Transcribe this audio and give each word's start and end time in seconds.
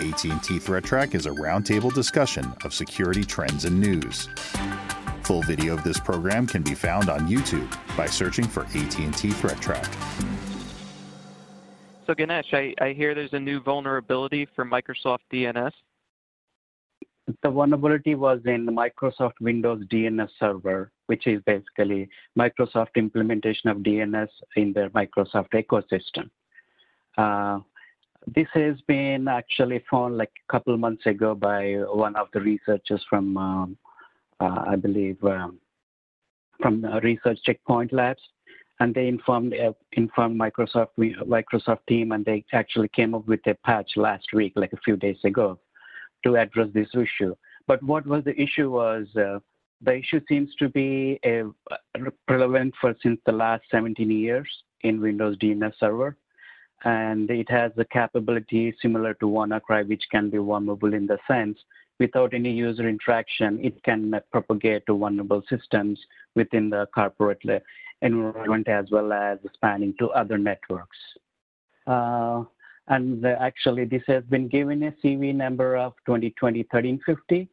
AT&T 0.00 0.58
Threat 0.58 0.84
Track 0.84 1.14
is 1.14 1.26
a 1.26 1.30
roundtable 1.30 1.92
discussion 1.92 2.50
of 2.64 2.72
security 2.72 3.22
trends 3.22 3.66
and 3.66 3.78
news. 3.78 4.26
Full 5.24 5.42
video 5.42 5.74
of 5.74 5.84
this 5.84 6.00
program 6.00 6.46
can 6.46 6.62
be 6.62 6.74
found 6.74 7.10
on 7.10 7.28
YouTube 7.28 7.70
by 7.94 8.06
searching 8.06 8.46
for 8.46 8.62
AT&T 8.64 9.30
Threat 9.32 9.60
Track. 9.60 9.92
So 12.06 12.14
Ganesh, 12.14 12.54
I, 12.54 12.74
I 12.80 12.94
hear 12.94 13.14
there's 13.14 13.34
a 13.34 13.38
new 13.38 13.60
vulnerability 13.60 14.48
for 14.56 14.64
Microsoft 14.64 15.20
DNS. 15.30 15.72
The 17.42 17.50
vulnerability 17.50 18.14
was 18.14 18.40
in 18.46 18.66
Microsoft 18.66 19.34
Windows 19.42 19.84
DNS 19.92 20.28
Server, 20.40 20.90
which 21.06 21.26
is 21.26 21.42
basically 21.42 22.08
Microsoft 22.36 22.94
implementation 22.96 23.68
of 23.68 23.78
DNS 23.78 24.28
in 24.56 24.72
their 24.72 24.88
Microsoft 24.90 25.50
ecosystem. 25.52 26.30
Uh, 27.18 27.60
this 28.26 28.48
has 28.54 28.80
been 28.86 29.28
actually 29.28 29.82
found 29.90 30.16
like 30.16 30.30
a 30.48 30.52
couple 30.52 30.76
months 30.76 31.06
ago 31.06 31.34
by 31.34 31.74
one 31.92 32.16
of 32.16 32.28
the 32.32 32.40
researchers 32.40 33.04
from, 33.08 33.36
um, 33.36 33.76
uh, 34.40 34.64
I 34.68 34.76
believe, 34.76 35.22
um, 35.24 35.58
from 36.60 36.84
Research 37.02 37.38
Checkpoint 37.44 37.92
Labs, 37.92 38.22
and 38.80 38.94
they 38.94 39.08
informed 39.08 39.54
uh, 39.54 39.72
informed 39.92 40.40
Microsoft 40.40 40.90
Microsoft 40.98 41.80
team, 41.88 42.12
and 42.12 42.24
they 42.24 42.44
actually 42.52 42.88
came 42.88 43.14
up 43.14 43.26
with 43.26 43.40
a 43.46 43.54
patch 43.64 43.92
last 43.96 44.26
week, 44.32 44.52
like 44.56 44.72
a 44.72 44.80
few 44.84 44.96
days 44.96 45.18
ago, 45.24 45.58
to 46.24 46.36
address 46.36 46.68
this 46.72 46.88
issue. 46.94 47.34
But 47.66 47.82
what 47.82 48.06
was 48.06 48.24
the 48.24 48.40
issue 48.40 48.70
was 48.70 49.06
uh, 49.16 49.38
the 49.82 49.96
issue 49.96 50.20
seems 50.28 50.54
to 50.56 50.68
be 50.68 51.18
a, 51.24 51.44
relevant 52.28 52.74
for 52.80 52.94
since 53.02 53.20
the 53.26 53.32
last 53.32 53.64
17 53.70 54.10
years 54.10 54.48
in 54.82 55.00
Windows 55.00 55.36
DNS 55.38 55.72
Server 55.78 56.16
and 56.84 57.30
it 57.30 57.48
has 57.50 57.72
the 57.76 57.84
capability 57.84 58.74
similar 58.82 59.14
to 59.14 59.26
WannaCry, 59.26 59.88
which 59.88 60.02
can 60.10 60.30
be 60.30 60.38
vulnerable 60.38 60.94
in 60.94 61.06
the 61.06 61.18
sense 61.28 61.58
without 62.02 62.34
any 62.34 62.50
user 62.50 62.88
interaction, 62.88 63.64
it 63.64 63.80
can 63.84 64.20
propagate 64.32 64.84
to 64.86 64.98
vulnerable 64.98 65.42
systems 65.48 65.98
within 66.34 66.68
the 66.68 66.86
corporate 66.94 67.42
environment 68.02 68.66
as 68.68 68.86
well 68.90 69.12
as 69.12 69.38
spanning 69.54 69.94
to 70.00 70.08
other 70.08 70.36
networks. 70.36 70.98
Uh, 71.86 72.42
and 72.88 73.24
actually, 73.24 73.84
this 73.84 74.02
has 74.08 74.24
been 74.24 74.48
given 74.48 74.82
a 74.82 74.92
CV 75.00 75.32
number 75.32 75.76
of 75.76 75.92
2020-1350, 76.08 77.48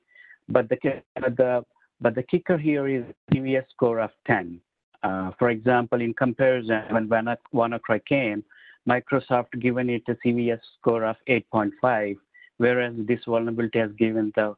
but 0.50 0.68
the, 0.70 0.78
the, 1.16 1.64
but 2.02 2.16
the 2.16 2.24
kicker 2.24 2.58
here 2.58 2.88
is 2.88 3.04
CVS 3.32 3.66
score 3.70 4.00
of 4.00 4.10
10. 4.26 4.60
Uh, 5.04 5.32
for 5.38 5.52
example, 5.52 6.02
in 6.02 6.14
comparison, 6.14 6.82
when 6.90 7.08
WannaCry 7.08 8.04
came, 8.06 8.44
Microsoft 8.88 9.60
given 9.60 9.90
it 9.90 10.04
a 10.08 10.16
CVS 10.26 10.60
score 10.80 11.04
of 11.04 11.16
8.5, 11.28 12.18
whereas 12.58 12.94
this 13.08 13.20
vulnerability 13.26 13.80
has 13.80 13.92
given 13.94 14.32
the 14.36 14.56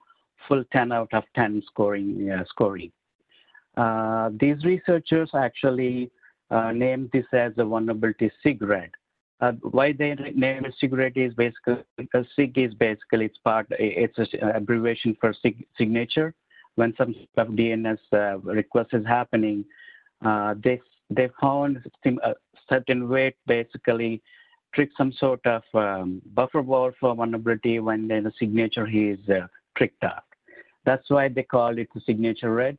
full 0.48 0.64
10 0.72 0.92
out 0.92 1.14
of 1.14 1.24
10 1.36 1.64
scoring. 1.68 2.30
Uh, 2.32 2.44
scoring. 2.46 2.92
Uh, 3.78 4.30
these 4.40 4.64
researchers 4.66 5.30
actually 5.34 6.12
uh, 6.50 6.72
named 6.72 7.10
this 7.14 7.26
as 7.34 7.54
a 7.58 7.66
vulnerability 7.66 8.32
SIGRED. 8.44 8.90
Uh, 9.40 9.54
why 9.72 9.92
they 9.92 10.14
name 10.36 10.66
it 10.66 10.76
SIGRED 10.80 11.18
is 11.18 11.34
basically 11.34 11.84
SIG 12.36 12.58
is 12.60 12.74
basically 12.76 13.26
it's 13.26 13.38
part 13.40 13.66
it's 13.72 14.18
an 14.18 14.50
abbreviation 14.54 15.18
for 15.20 15.34
sig 15.34 15.66
signature. 15.78 16.34
When 16.76 16.94
some 16.98 17.16
DNS 17.36 17.98
uh, 18.14 18.38
request 18.40 18.90
is 18.94 19.06
happening, 19.06 19.66
uh, 20.24 20.54
they 20.64 20.80
they 21.10 21.30
found 21.42 21.84
certain 22.72 23.10
weight 23.10 23.36
basically 23.46 24.22
trick 24.74 24.90
some 24.98 25.12
sort 25.12 25.46
of 25.46 25.64
um, 25.74 26.22
buffer 26.34 26.64
for 26.64 27.16
vulnerability 27.16 27.80
when 27.80 28.08
the 28.08 28.32
signature 28.40 28.88
is 28.88 29.20
uh, 29.30 29.48
tricked 29.78 30.04
off. 30.04 30.24
That's 30.86 31.10
why 31.10 31.28
they 31.28 31.44
call 31.44 31.78
it 31.78 31.90
the 31.94 32.02
signature 32.02 32.54
red. 32.54 32.78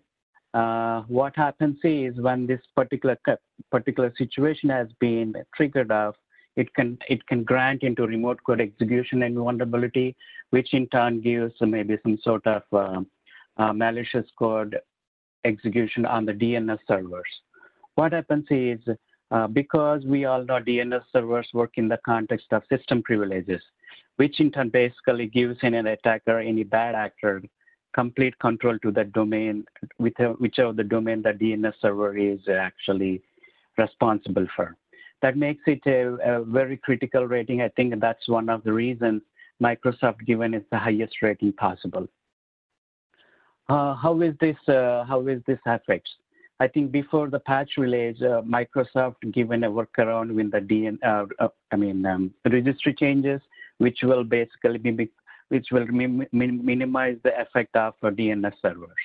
Uh, 0.54 1.02
what 1.02 1.34
happens 1.36 1.78
is 1.82 2.18
when 2.20 2.46
this 2.46 2.60
particular 2.76 3.16
particular 3.70 4.12
situation 4.18 4.68
has 4.68 4.88
been 5.00 5.34
triggered 5.54 5.90
off, 5.90 6.14
it 6.56 6.72
can 6.74 6.98
it 7.08 7.26
can 7.26 7.42
grant 7.42 7.82
into 7.82 8.06
remote 8.06 8.38
code 8.44 8.60
execution 8.60 9.22
and 9.22 9.36
vulnerability, 9.36 10.14
which 10.50 10.74
in 10.74 10.86
turn 10.88 11.20
gives 11.20 11.54
maybe 11.60 11.96
some 12.02 12.18
sort 12.22 12.46
of 12.46 12.62
uh, 12.72 13.00
uh, 13.56 13.72
malicious 13.72 14.26
code 14.38 14.78
execution 15.44 16.04
on 16.04 16.26
the 16.26 16.32
DNS 16.32 16.78
servers. 16.86 17.32
What 17.94 18.12
happens 18.12 18.46
is 18.50 18.80
because 19.52 20.04
we 20.04 20.24
all 20.24 20.44
know 20.44 20.60
DNS 20.60 21.02
servers 21.12 21.48
work 21.54 21.72
in 21.76 21.88
the 21.88 21.98
context 22.04 22.46
of 22.52 22.62
system 22.68 23.02
privileges, 23.02 23.62
which 24.16 24.40
in 24.40 24.50
turn 24.50 24.68
basically 24.68 25.26
gives 25.26 25.58
an 25.62 25.74
attacker, 25.74 26.38
any 26.38 26.64
bad 26.64 26.94
actor, 26.94 27.42
complete 27.94 28.38
control 28.38 28.78
to 28.80 28.90
the 28.90 29.04
domain, 29.04 29.64
with 29.98 30.14
whichever 30.38 30.72
the 30.72 30.84
domain 30.84 31.22
the 31.22 31.30
DNS 31.30 31.74
server 31.80 32.16
is 32.16 32.40
actually 32.48 33.22
responsible 33.78 34.46
for. 34.54 34.76
That 35.22 35.36
makes 35.36 35.62
it 35.66 35.80
a, 35.86 36.38
a 36.38 36.44
very 36.44 36.76
critical 36.76 37.26
rating. 37.26 37.62
I 37.62 37.68
think 37.68 37.98
that's 38.00 38.28
one 38.28 38.48
of 38.48 38.64
the 38.64 38.72
reasons 38.72 39.22
Microsoft 39.62 40.26
given 40.26 40.54
is 40.54 40.64
the 40.70 40.78
highest 40.78 41.22
rating 41.22 41.52
possible. 41.52 42.08
Uh, 43.68 43.94
how 43.94 44.20
is 44.20 44.34
this? 44.40 44.56
Uh, 44.68 45.04
how 45.04 45.26
is 45.28 45.40
this 45.46 45.58
affects? 45.66 46.10
I 46.62 46.68
think 46.68 46.92
before 46.92 47.28
the 47.28 47.40
patch 47.40 47.70
release, 47.76 48.22
uh, 48.22 48.40
Microsoft 48.42 49.16
given 49.32 49.64
a 49.64 49.70
workaround 49.70 50.32
with 50.32 50.52
the 50.52 50.60
DN, 50.60 50.96
uh, 51.02 51.26
uh, 51.40 51.48
I 51.72 51.76
mean, 51.76 52.06
um, 52.06 52.32
registry 52.48 52.94
changes, 52.94 53.40
which 53.78 53.98
will 54.04 54.22
basically 54.22 54.78
be, 54.78 55.10
which 55.48 55.66
will 55.72 55.88
minimize 56.30 57.16
the 57.24 57.32
effect 57.40 57.74
of 57.74 57.94
DNS 58.00 58.52
servers. 58.62 59.02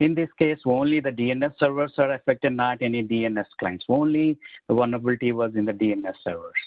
In 0.00 0.14
this 0.14 0.28
case, 0.38 0.58
only 0.66 1.00
the 1.00 1.08
DNS 1.08 1.54
servers 1.58 1.94
are 1.96 2.12
affected, 2.12 2.52
not 2.52 2.82
any 2.82 3.02
DNS 3.02 3.46
clients. 3.58 3.86
Only 3.88 4.38
the 4.68 4.74
vulnerability 4.74 5.32
was 5.32 5.52
in 5.54 5.64
the 5.64 5.72
DNS 5.72 6.16
servers. 6.22 6.60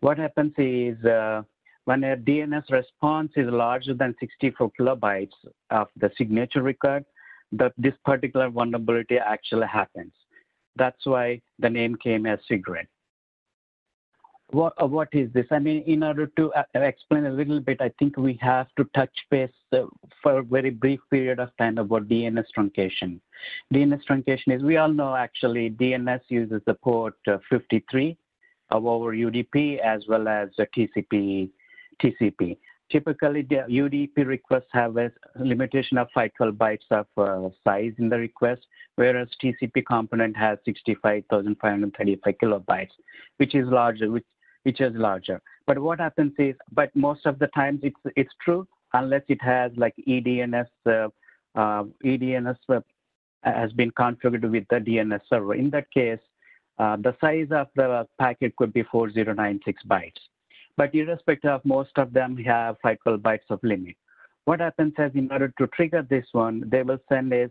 What 0.00 0.16
happens 0.16 0.54
is 0.56 0.96
uh, 1.04 1.42
when 1.84 2.04
a 2.04 2.16
DNS 2.16 2.70
response 2.70 3.32
is 3.36 3.48
larger 3.50 3.92
than 3.92 4.14
64 4.18 4.70
kilobytes 4.80 5.36
of 5.68 5.88
the 5.98 6.10
signature 6.16 6.62
record, 6.62 7.04
that 7.52 7.72
this 7.76 7.94
particular 8.04 8.50
vulnerability 8.50 9.18
actually 9.18 9.66
happens. 9.66 10.12
That's 10.76 11.04
why 11.04 11.42
the 11.58 11.68
name 11.68 11.96
came 11.96 12.26
as 12.26 12.38
SIGRED. 12.50 12.86
What, 14.50 14.74
uh, 14.82 14.86
what 14.86 15.08
is 15.12 15.32
this? 15.32 15.46
I 15.50 15.58
mean, 15.58 15.82
in 15.86 16.02
order 16.02 16.26
to 16.36 16.52
uh, 16.52 16.64
explain 16.74 17.24
a 17.24 17.30
little 17.30 17.60
bit, 17.60 17.80
I 17.80 17.90
think 17.98 18.18
we 18.18 18.38
have 18.42 18.66
to 18.76 18.84
touch 18.94 19.14
base 19.30 19.50
uh, 19.72 19.84
for 20.22 20.38
a 20.38 20.42
very 20.42 20.68
brief 20.68 21.00
period 21.10 21.38
of 21.38 21.56
time 21.56 21.78
about 21.78 22.08
DNS 22.08 22.44
truncation. 22.56 23.18
DNS 23.72 24.00
truncation 24.08 24.54
is, 24.54 24.62
we 24.62 24.76
all 24.76 24.92
know 24.92 25.16
actually 25.16 25.70
DNS 25.70 26.20
uses 26.28 26.60
the 26.66 26.74
port 26.74 27.16
uh, 27.28 27.38
53 27.48 28.16
of 28.70 28.86
our 28.86 29.14
UDP 29.14 29.78
as 29.78 30.02
well 30.06 30.28
as 30.28 30.50
TCP. 30.58 31.50
TCP. 32.02 32.58
Typically, 32.92 33.40
the 33.40 33.64
UDP 33.70 34.26
requests 34.26 34.68
have 34.72 34.98
a 34.98 35.10
limitation 35.36 35.96
of 35.96 36.08
512 36.14 36.54
bytes 36.54 36.86
of 36.90 37.06
uh, 37.16 37.48
size 37.64 37.94
in 37.96 38.10
the 38.10 38.18
request, 38.18 38.66
whereas 38.96 39.28
TCP 39.42 39.86
component 39.86 40.36
has 40.36 40.58
65,535 40.66 42.34
kilobytes, 42.42 42.90
which 43.38 43.54
is 43.54 43.66
larger, 43.68 44.10
which, 44.10 44.26
which 44.64 44.82
is 44.82 44.92
larger. 44.94 45.40
But 45.66 45.78
what 45.78 46.00
happens 46.00 46.34
is, 46.38 46.54
but 46.70 46.94
most 46.94 47.24
of 47.24 47.38
the 47.38 47.46
times 47.48 47.80
it's 47.82 47.96
it's 48.14 48.34
true 48.44 48.68
unless 48.92 49.22
it 49.28 49.40
has 49.40 49.72
like 49.76 49.94
EDNS, 50.06 50.68
uh, 50.84 51.08
uh, 51.54 51.84
EDNS 52.04 52.58
uh, 52.68 52.80
has 53.42 53.72
been 53.72 53.90
configured 53.92 54.48
with 54.50 54.66
the 54.68 54.76
DNS 54.76 55.20
server. 55.30 55.54
In 55.54 55.70
that 55.70 55.90
case, 55.90 56.18
uh, 56.78 56.96
the 56.96 57.16
size 57.22 57.48
of 57.52 57.68
the 57.74 58.06
packet 58.18 58.54
could 58.56 58.74
be 58.74 58.82
4096 58.82 59.82
bytes. 59.84 60.12
But 60.76 60.94
irrespective 60.94 61.50
of 61.50 61.64
most 61.64 61.92
of 61.96 62.12
them 62.12 62.36
have 62.38 62.76
512 62.82 63.20
bytes 63.20 63.50
of 63.50 63.60
limit. 63.62 63.96
What 64.44 64.60
happens 64.60 64.94
is 64.98 65.12
in 65.14 65.30
order 65.30 65.52
to 65.58 65.66
trigger 65.68 66.02
this 66.08 66.26
one, 66.32 66.64
they 66.68 66.82
will 66.82 66.98
send 67.08 67.32
a 67.32 67.50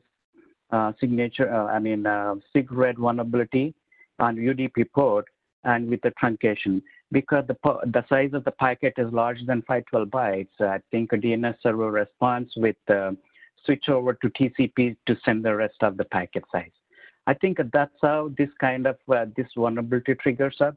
uh, 0.72 0.94
signature, 1.00 1.54
uh, 1.54 1.68
I 1.68 1.80
mean, 1.80 2.06
uh, 2.06 2.36
SIGRED 2.54 2.98
vulnerability 2.98 3.74
on 4.19 4.38
UDP 4.38 4.92
port 4.94 5.25
and 5.63 5.90
with 5.90 6.01
the 6.01 6.12
truncation. 6.22 6.81
Because 7.12 7.45
the, 7.48 7.57
the 7.86 8.06
size 8.07 8.31
of 8.34 8.44
the 8.45 8.51
packet 8.51 8.94
is 8.98 9.12
larger 9.12 9.45
than 9.45 9.62
512 9.63 10.07
bytes, 10.07 10.62
I 10.62 10.80
think 10.92 11.12
a 11.13 11.18
DNS 11.18 11.56
server 11.62 11.92
responds 11.92 12.51
with 12.56 12.78
uh, 12.90 13.12
switch 13.66 13.90
over 13.90 14.13
to 14.13 14.30
TCP 14.30 14.95
to 15.07 15.18
send 15.24 15.44
the 15.44 15.56
rest 15.56 15.75
of 15.81 15.98
the 15.98 16.06
packet 16.06 16.44
size. 16.51 16.72
I 17.28 17.34
think 17.36 17.60
that's 17.72 17.92
how 18.01 18.31
this 18.38 18.50
kind 18.60 18.88
of 18.88 18.98
uh, 19.13 19.25
this 19.36 19.48
vulnerability 19.56 20.16
triggers 20.16 20.57
up. 20.60 20.75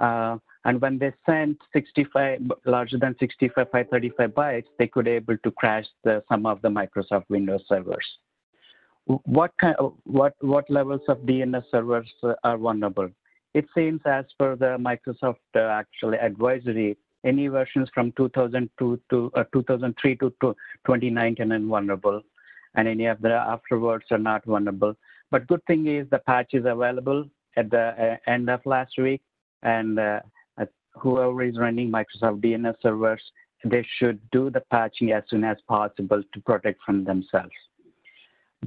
Uh, 0.00 0.38
and 0.64 0.80
when 0.80 0.98
they 0.98 1.12
sent 1.26 1.58
65 1.72 2.40
larger 2.64 2.98
than 2.98 3.14
65 3.20 3.66
535 3.70 4.30
bytes, 4.30 4.64
they 4.78 4.86
could 4.86 5.06
able 5.06 5.36
to 5.38 5.50
crash 5.52 5.86
the, 6.04 6.22
some 6.28 6.46
of 6.46 6.62
the 6.62 6.68
Microsoft 6.68 7.24
Windows 7.28 7.62
servers. 7.68 8.06
What 9.06 9.52
kind, 9.60 9.76
of, 9.76 9.94
what 10.04 10.34
what 10.40 10.68
levels 10.70 11.02
of 11.08 11.18
DNS 11.18 11.64
servers 11.70 12.10
are 12.42 12.56
vulnerable? 12.56 13.10
It 13.52 13.66
seems, 13.74 14.00
as 14.06 14.24
per 14.38 14.56
the 14.56 14.78
Microsoft 14.78 15.36
uh, 15.54 15.60
actually 15.60 16.16
advisory, 16.18 16.96
any 17.24 17.48
versions 17.48 17.90
from 17.92 18.12
2002 18.12 19.00
to 19.10 19.30
uh, 19.34 19.44
2003 19.52 20.16
to 20.16 20.32
2019 20.40 21.52
are 21.52 21.60
vulnerable, 21.60 22.22
and 22.76 22.88
any 22.88 23.04
of 23.04 23.20
the 23.20 23.32
afterwards 23.32 24.06
are 24.10 24.18
not 24.18 24.42
vulnerable. 24.46 24.94
But 25.30 25.46
good 25.48 25.64
thing 25.66 25.86
is 25.86 26.08
the 26.10 26.18
patch 26.20 26.54
is 26.54 26.64
available 26.64 27.26
at 27.56 27.70
the 27.70 28.18
uh, 28.26 28.30
end 28.30 28.48
of 28.48 28.60
last 28.64 28.94
week, 28.98 29.20
and 29.64 29.98
uh, 29.98 30.20
whoever 30.94 31.42
is 31.42 31.58
running 31.58 31.90
Microsoft 31.90 32.40
DNS 32.40 32.74
servers, 32.82 33.22
they 33.64 33.86
should 33.98 34.20
do 34.30 34.50
the 34.50 34.62
patching 34.70 35.12
as 35.12 35.24
soon 35.28 35.44
as 35.44 35.56
possible 35.68 36.22
to 36.32 36.40
protect 36.40 36.80
from 36.84 37.04
themselves. 37.04 37.54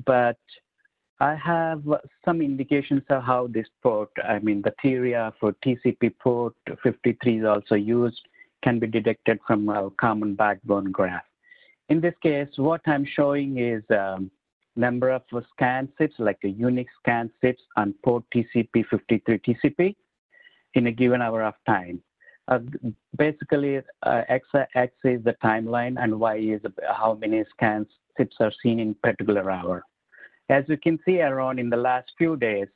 But 0.05 0.39
I 1.19 1.35
have 1.35 1.83
some 2.25 2.41
indications 2.41 3.03
of 3.09 3.23
how 3.23 3.47
this 3.47 3.67
port, 3.81 4.09
I 4.23 4.39
mean, 4.39 4.61
the 4.61 4.73
theory 4.81 5.15
for 5.39 5.53
TCP 5.65 6.13
port 6.19 6.53
53 6.83 7.39
is 7.39 7.45
also 7.45 7.75
used, 7.75 8.21
can 8.63 8.79
be 8.79 8.87
detected 8.87 9.39
from 9.45 9.69
a 9.69 9.89
common 9.99 10.35
backbone 10.35 10.91
graph. 10.91 11.23
In 11.89 12.01
this 12.01 12.15
case, 12.21 12.49
what 12.57 12.81
I'm 12.85 13.05
showing 13.05 13.59
is 13.59 13.83
um, 13.89 14.29
number 14.75 15.09
of 15.09 15.23
scan 15.53 15.89
sips, 15.97 16.15
like 16.19 16.39
a 16.43 16.49
unique 16.49 16.89
scan 16.99 17.31
sips 17.41 17.61
on 17.77 17.95
port 18.03 18.23
TCP 18.33 18.85
53 18.89 19.39
TCP 19.39 19.95
in 20.77 20.87
a 20.87 20.91
given 20.91 21.21
hour 21.21 21.43
of 21.43 21.55
time. 21.65 22.01
Uh, 22.47 22.59
basically, 23.17 23.81
uh, 24.03 24.21
X, 24.29 24.47
X 24.75 24.93
is 25.03 25.21
the 25.23 25.35
timeline 25.43 26.01
and 26.01 26.17
Y 26.17 26.35
is 26.37 26.61
how 26.87 27.15
many 27.15 27.43
scans 27.49 27.87
sips 28.17 28.37
are 28.39 28.53
seen 28.63 28.79
in 28.79 28.95
particular 28.95 29.51
hour. 29.51 29.83
As 30.49 30.63
you 30.67 30.77
can 30.77 30.97
see 31.05 31.21
around 31.21 31.59
in 31.59 31.69
the 31.69 31.77
last 31.77 32.11
few 32.17 32.37
days, 32.37 32.67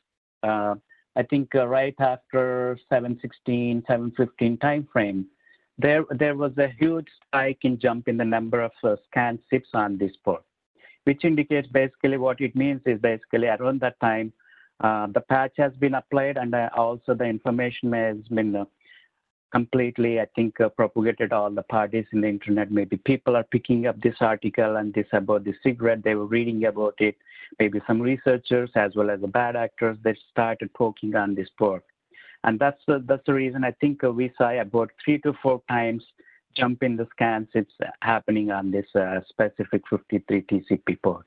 uh, 0.44 0.76
I 1.16 1.24
think 1.24 1.56
uh, 1.56 1.68
right 1.68 1.96
after 2.00 2.78
716, 2.90 3.84
715 3.88 4.58
timeframe, 4.58 5.26
there, 5.78 6.04
there 6.12 6.36
was 6.36 6.52
a 6.58 6.68
huge 6.68 7.08
spike 7.26 7.60
in 7.64 7.80
jump 7.80 8.08
in 8.08 8.18
the 8.18 8.26
number 8.26 8.62
of 8.62 8.72
uh, 8.84 8.96
scan 9.08 9.40
sips 9.50 9.70
on 9.74 9.98
this 9.98 10.12
port, 10.24 10.44
which 11.06 11.26
indicates 11.26 11.68
basically 11.68 12.18
what 12.18 12.40
it 12.40 12.56
means 12.56 12.82
is 12.86 13.00
basically 13.00 13.48
around 13.48 13.82
that 13.82 14.00
time, 14.00 14.32
the 14.82 15.24
patch 15.30 15.54
has 15.58 15.74
been 15.74 15.96
applied 15.96 16.38
and 16.38 16.54
uh, 16.56 16.70
also 16.76 17.14
the 17.14 17.26
information 17.26 17.94
has 17.94 18.18
been 18.30 18.56
uh, 18.56 18.66
completely, 19.52 20.20
I 20.20 20.26
think, 20.34 20.60
uh, 20.60 20.70
propagated 20.70 21.34
all 21.34 21.52
the 21.52 21.64
parties 21.64 22.06
in 22.14 22.22
the 22.22 22.30
internet. 22.30 22.72
Maybe 22.72 22.98
people 22.98 23.36
are 23.36 23.44
picking 23.44 23.86
up 23.86 24.00
this 24.02 24.16
article 24.22 24.78
and 24.78 24.94
this 24.94 25.08
about 25.12 25.44
the 25.44 25.54
SIGRED. 25.64 26.04
They 26.04 26.16
were 26.16 26.26
reading 26.26 26.66
about 26.66 26.96
it. 27.00 27.16
Maybe 27.60 27.82
some 27.86 28.02
researchers 28.02 28.72
as 28.76 28.96
well 28.96 29.10
as 29.10 29.22
the 29.22 29.28
bad 29.28 29.56
actors, 29.56 29.98
they 30.04 30.16
started 30.32 30.74
poking 30.74 31.16
on 31.16 31.36
this 31.36 31.50
port. 31.58 31.84
And 32.44 32.58
that's, 32.60 32.82
uh, 32.88 33.00
that's 33.06 33.26
the 33.28 33.34
reason 33.34 33.64
I 33.64 33.72
think 33.72 34.04
uh, 34.04 34.12
we 34.12 34.32
saw 34.38 34.50
about 34.50 34.92
three 35.04 35.20
to 35.20 35.34
four 35.44 35.62
times 35.70 36.04
jump 36.56 36.84
in 36.84 36.98
the 36.98 37.08
scans 37.12 37.48
it's 37.54 37.72
happening 38.02 38.52
on 38.52 38.72
this 38.72 38.88
uh, 38.96 39.22
specific 39.30 39.84
53 39.90 40.42
TCP 40.42 41.02
port. 41.02 41.26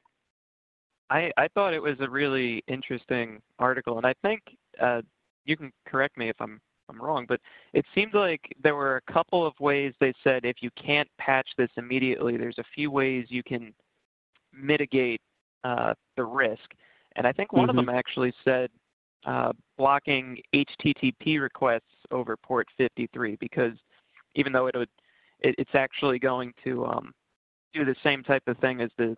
I, 1.11 1.31
I 1.37 1.49
thought 1.49 1.75
it 1.75 1.83
was 1.83 1.97
a 2.01 2.09
really 2.09 2.63
interesting 2.67 3.41
article, 3.59 3.99
and 3.99 4.07
I 4.07 4.15
think 4.23 4.41
uh, 4.81 5.03
you 5.45 5.57
can 5.57 5.71
correct 5.87 6.17
me 6.17 6.29
if 6.29 6.37
I'm 6.41 6.61
I'm 6.89 7.01
wrong, 7.01 7.25
but 7.27 7.41
it 7.73 7.85
seemed 7.95 8.15
like 8.15 8.43
there 8.63 8.75
were 8.75 8.97
a 8.97 9.13
couple 9.13 9.47
of 9.47 9.55
ways 9.59 9.95
they 10.01 10.13
said 10.23 10.45
if 10.45 10.57
you 10.61 10.71
can't 10.77 11.09
patch 11.19 11.49
this 11.57 11.71
immediately, 11.79 12.37
there's 12.37 12.59
a 12.59 12.65
few 12.75 12.91
ways 12.91 13.27
you 13.31 13.43
can 13.43 13.73
mitigate 14.53 15.21
uh, 15.65 15.95
the 16.17 16.25
risk. 16.25 16.73
And 17.17 17.27
I 17.27 17.33
think 17.33 17.53
one 17.53 17.69
mm-hmm. 17.69 17.79
of 17.79 17.87
them 17.87 17.95
actually 17.95 18.35
said 18.45 18.71
uh, 19.25 19.53
blocking 19.79 20.39
HTTP 20.55 21.41
requests 21.41 21.83
over 22.11 22.37
port 22.37 22.67
53 22.77 23.37
because 23.41 23.73
even 24.35 24.53
though 24.53 24.67
it 24.67 24.77
would, 24.77 24.91
it, 25.41 25.55
it's 25.59 25.75
actually 25.75 26.19
going 26.19 26.53
to 26.65 26.85
um, 26.85 27.13
do 27.73 27.85
the 27.85 27.97
same 28.03 28.23
type 28.23 28.43
of 28.47 28.59
thing 28.59 28.81
as 28.81 28.91
the 28.99 29.17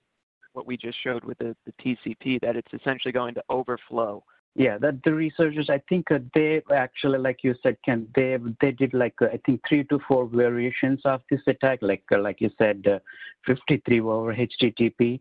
what 0.57 0.67
we 0.67 0.77
just 0.77 0.99
showed 1.03 1.25
with 1.25 1.39
the, 1.39 1.55
the 1.67 1.73
TCP, 1.83 2.41
that 2.41 2.57
it's 2.57 2.73
essentially 2.73 3.13
going 3.13 3.35
to 3.35 3.45
overflow 3.51 4.25
yeah, 4.59 4.79
that 4.79 5.03
the 5.05 5.13
researchers, 5.13 5.69
I 5.69 5.83
think 5.87 6.11
uh, 6.11 6.19
they 6.35 6.63
actually, 6.75 7.19
like 7.19 7.41
you 7.45 7.55
said, 7.63 7.77
Ken, 7.85 8.09
they 8.15 8.39
they 8.63 8.73
did 8.73 8.95
like 8.95 9.15
uh, 9.21 9.27
I 9.27 9.39
think 9.45 9.61
three 9.69 9.85
to 9.85 10.01
four 10.09 10.27
variations 10.27 11.03
of 11.05 11.21
this 11.31 11.43
attack, 11.47 11.81
like 11.83 12.05
uh, 12.11 12.21
like 12.21 12.41
you 12.41 12.51
said, 12.57 12.87
uh, 12.87 12.99
53 13.45 14.01
over 14.01 14.35
HTTP, 14.35 15.21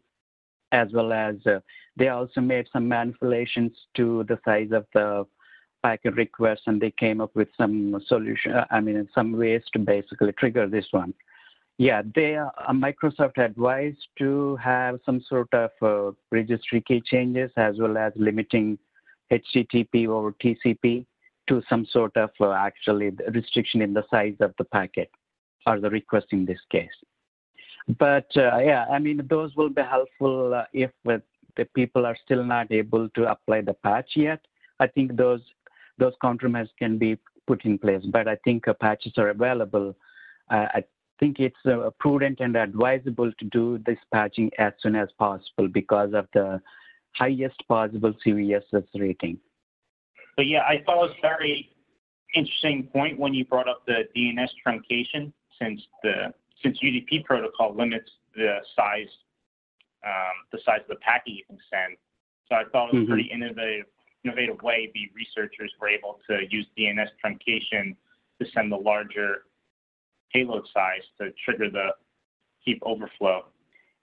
as 0.72 0.88
well 0.94 1.12
as 1.12 1.36
uh, 1.46 1.60
they 1.98 2.08
also 2.08 2.40
made 2.40 2.68
some 2.72 2.88
manipulations 2.88 3.74
to 3.96 4.24
the 4.30 4.40
size 4.46 4.70
of 4.72 4.86
the 4.94 5.26
packet 5.84 6.16
request, 6.16 6.62
and 6.68 6.82
they 6.82 6.92
came 6.92 7.20
up 7.20 7.36
with 7.36 7.50
some 7.58 8.02
solution. 8.08 8.54
Uh, 8.54 8.66
I 8.72 8.80
mean, 8.80 9.06
some 9.14 9.34
ways 9.34 9.64
to 9.74 9.80
basically 9.80 10.32
trigger 10.32 10.66
this 10.66 10.88
one. 10.92 11.14
Yeah, 11.78 12.04
they 12.16 12.38
Microsoft 12.70 13.38
advised 13.38 14.08
to 14.20 14.56
have 14.58 15.00
some 15.06 15.22
sort 15.28 15.54
of 15.54 16.16
registry 16.32 16.82
key 16.82 17.02
changes 17.06 17.52
as 17.58 17.76
well 17.78 17.98
as 17.98 18.14
limiting 18.16 18.78
HTTP 19.32 20.08
over 20.08 20.32
TCP 20.34 21.06
to 21.48 21.62
some 21.70 21.86
sort 21.86 22.16
of 22.18 22.30
uh, 22.40 22.52
actually 22.52 23.12
restriction 23.34 23.82
in 23.82 23.94
the 23.94 24.04
size 24.10 24.36
of 24.40 24.54
the 24.58 24.64
packet 24.64 25.10
or 25.68 25.80
the 25.80 25.90
request 25.90 26.28
in 26.32 26.46
this 26.46 26.60
case. 26.72 26.90
But 28.00 28.28
uh, 28.36 28.58
yeah, 28.60 28.86
I 28.92 29.00
mean, 29.00 29.22
those 29.30 29.56
will 29.56 29.70
be 29.70 29.82
helpful 29.82 30.54
uh, 30.54 30.64
if 30.74 30.92
the 31.04 31.66
people 31.76 32.06
are 32.06 32.18
still 32.26 32.44
not 32.44 32.72
able 32.72 33.10
to 33.10 33.30
apply 33.30 33.62
the 33.62 33.74
patch 33.74 34.12
yet. 34.16 34.40
I 34.80 34.88
think 34.88 35.16
those 35.16 35.42
those 35.98 36.14
countermeasures 36.22 36.70
can 36.80 36.98
be 36.98 37.18
put 37.48 37.64
in 37.64 37.78
place. 37.78 38.04
But 38.12 38.28
I 38.28 38.38
think 38.44 38.68
uh, 38.68 38.74
patches 38.74 39.14
are 39.18 39.30
available. 39.30 39.96
Uh, 40.50 40.66
I 40.74 40.84
think 41.20 41.40
it's 41.40 41.56
uh, 41.66 41.90
prudent 42.00 42.40
and 42.40 42.56
advisable 42.56 43.32
to 43.32 43.46
do 43.46 43.80
this 43.86 43.98
patching 44.14 44.52
as 44.58 44.74
soon 44.82 44.96
as 44.96 45.10
possible 45.18 45.68
because 45.68 46.14
of 46.14 46.28
the 46.34 46.62
highest 47.14 47.56
possible 47.68 48.14
CVSS 48.26 48.86
rating. 48.96 49.40
But 50.36 50.48
yeah, 50.48 50.62
I 50.62 50.84
thought 50.86 51.06
it 51.06 51.10
was 51.10 51.16
very 51.22 51.70
interesting 52.34 52.90
point 52.92 53.20
when 53.20 53.34
you 53.34 53.46
brought 53.46 53.70
up 53.70 53.86
the 53.86 54.04
DNS 54.16 54.50
truncation, 54.66 55.32
since 55.62 55.82
the 56.04 56.34
since 56.62 56.78
UDP 56.84 57.24
protocol 57.24 57.76
limits 57.76 58.10
the 58.36 58.58
size 58.76 59.08
um, 60.06 60.34
the 60.52 60.60
size 60.66 60.82
of 60.82 60.88
the 60.90 60.96
packet 60.96 61.34
you 61.34 61.44
can 61.48 61.58
send. 61.72 61.98
So 62.50 62.56
I 62.56 62.64
thought 62.72 62.94
it 62.94 62.96
was 62.96 63.04
mm-hmm. 63.04 63.12
a 63.12 63.16
pretty 63.16 63.30
innovative 63.32 63.86
innovative 64.24 64.62
way 64.62 64.92
the 64.94 65.10
researchers 65.16 65.72
were 65.80 65.88
able 65.88 66.20
to 66.28 66.40
use 66.50 66.66
DNS 66.78 67.10
truncation 67.24 67.96
to 68.42 68.48
send 68.54 68.72
the 68.72 68.78
larger 68.78 69.44
payload 70.36 70.66
size 70.74 71.06
to 71.18 71.32
trigger 71.44 71.70
the 71.70 71.88
heap 72.60 72.82
overflow 72.86 73.46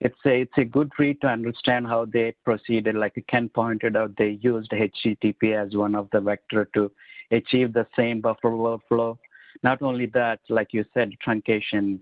it's 0.03 0.19
a, 0.25 0.41
it's 0.41 0.57
a 0.57 0.65
good 0.65 0.91
read 0.99 1.21
to 1.21 1.27
understand 1.27 1.87
how 1.87 2.05
they 2.05 2.35
proceeded. 2.43 2.95
Like 2.95 3.23
Ken 3.29 3.47
pointed 3.47 3.95
out, 3.95 4.11
they 4.17 4.37
used 4.41 4.71
HTTP 4.71 5.55
as 5.55 5.75
one 5.75 5.95
of 5.95 6.09
the 6.11 6.19
vector 6.19 6.69
to 6.73 6.91
achieve 7.31 7.71
the 7.71 7.87
same 7.95 8.19
buffer 8.19 8.51
overflow. 8.51 9.17
Not 9.63 9.81
only 9.81 10.07
that, 10.07 10.41
like 10.49 10.73
you 10.73 10.83
said, 10.93 11.11
truncation, 11.25 11.99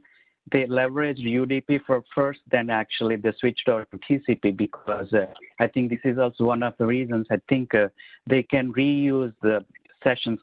they 0.51 0.65
leveraged 0.65 1.23
UDP 1.23 1.81
for 1.85 2.01
first, 2.15 2.39
then 2.49 2.71
actually 2.71 3.17
they 3.17 3.33
switched 3.39 3.69
over 3.69 3.85
to 3.85 3.99
TCP 3.99 4.57
because 4.57 5.13
uh, 5.13 5.27
I 5.59 5.67
think 5.67 5.91
this 5.91 5.99
is 6.03 6.17
also 6.17 6.45
one 6.45 6.63
of 6.63 6.73
the 6.79 6.87
reasons 6.87 7.27
I 7.29 7.39
think 7.49 7.75
uh, 7.75 7.89
they 8.27 8.41
can 8.41 8.73
reuse 8.73 9.33
the 9.43 9.63
sessions 10.03 10.39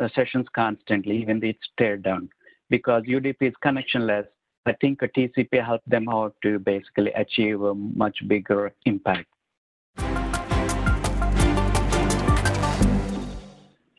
uh, 0.00 0.08
sessions 0.14 0.46
constantly, 0.54 1.16
even 1.20 1.38
if 1.38 1.56
it's 1.56 1.68
teared 1.78 2.02
down, 2.02 2.28
because 2.70 3.02
UDP 3.04 3.36
is 3.42 3.54
connectionless 3.64 4.26
I 4.68 4.74
think 4.82 5.00
a 5.00 5.08
TCP 5.08 5.64
helped 5.64 5.88
them 5.88 6.10
out 6.10 6.34
to 6.42 6.58
basically 6.58 7.10
achieve 7.12 7.62
a 7.62 7.74
much 7.74 8.18
bigger 8.28 8.74
impact. 8.84 9.26